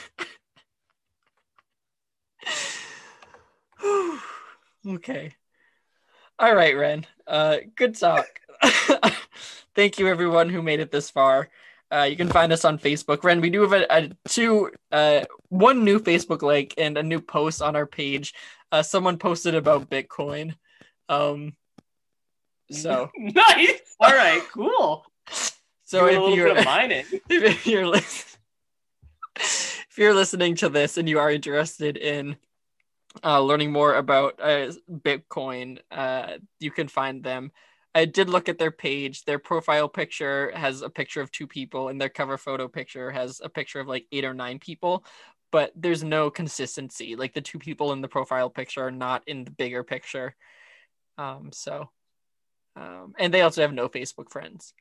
[4.88, 5.34] okay.
[6.40, 7.06] All right, Ren.
[7.28, 8.26] Uh, good talk.
[9.76, 11.50] Thank you, everyone who made it this far.
[11.92, 13.24] Uh, you can find us on Facebook.
[13.24, 17.22] Ren, we do have a, a two, uh, one new Facebook like and a new
[17.22, 18.34] post on our page.
[18.72, 20.56] Uh, someone posted about Bitcoin.
[21.08, 21.56] Um,
[22.72, 23.96] so, nice.
[24.00, 25.06] All right, cool.
[25.84, 27.06] so Doing if you're mining.
[27.30, 28.38] if you're lis-
[29.36, 32.36] if you're listening to this and you are interested in
[33.24, 37.52] uh, learning more about uh, Bitcoin, uh, you can find them
[37.96, 39.24] I did look at their page.
[39.24, 43.40] Their profile picture has a picture of two people, and their cover photo picture has
[43.44, 45.06] a picture of like eight or nine people.
[45.52, 47.16] But there's no consistency.
[47.16, 50.36] Like the two people in the profile picture are not in the bigger picture.
[51.20, 51.92] Um, so,
[52.76, 54.74] um, and they also have no Facebook friends.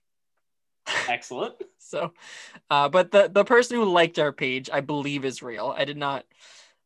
[1.08, 1.54] Excellent.
[1.84, 2.12] So,
[2.70, 5.74] uh, but the the person who liked our page, I believe, is real.
[5.76, 6.24] I did not.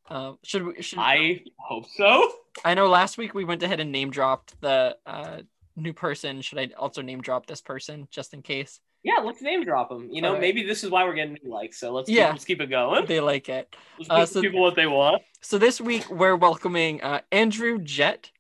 [0.09, 0.83] Um, should we?
[0.83, 2.31] Should I hope so.
[2.65, 5.39] I know last week we went ahead and name dropped the uh,
[5.77, 6.41] new person.
[6.41, 10.09] Should I also name drop this person just in case Yeah, let's name drop them.
[10.11, 10.41] You know, Alright.
[10.41, 11.79] maybe this is why we're getting new likes.
[11.79, 12.27] So let's Yeah.
[12.27, 13.07] keep, let's keep it going.
[13.07, 13.75] they like it?
[13.99, 15.23] Let's Uh, give so- people what they want.
[15.43, 18.31] So this week we're welcoming uh, Andrew Jett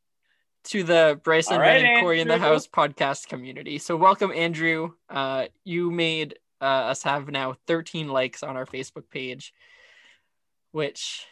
[0.64, 3.78] to the Bryson right, and Cory in the House podcast community.
[3.78, 4.94] So welcome, Andrew.
[5.09, 9.52] Uh, you made uh, us have now 13 likes on our Facebook page,
[10.72, 11.26] which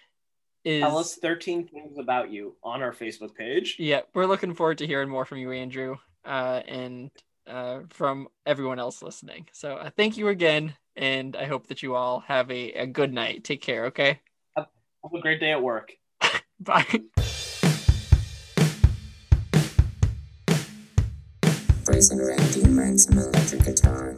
[0.64, 3.76] is Tell us 13 things about you on our Facebook page.
[3.78, 4.00] yeah.
[4.14, 7.10] We're looking forward to hearing more from you, Andrew, uh, and
[7.46, 9.46] uh, from everyone else listening.
[9.52, 13.12] So uh, thank you again, and I hope that you all have a, a good
[13.12, 13.44] night.
[13.44, 13.86] Take care.
[13.86, 14.20] Okay.
[14.56, 14.66] Have
[15.14, 15.92] a great day at work.
[16.60, 16.86] Bye.
[21.84, 24.16] Brazen Randy learns some electric guitar.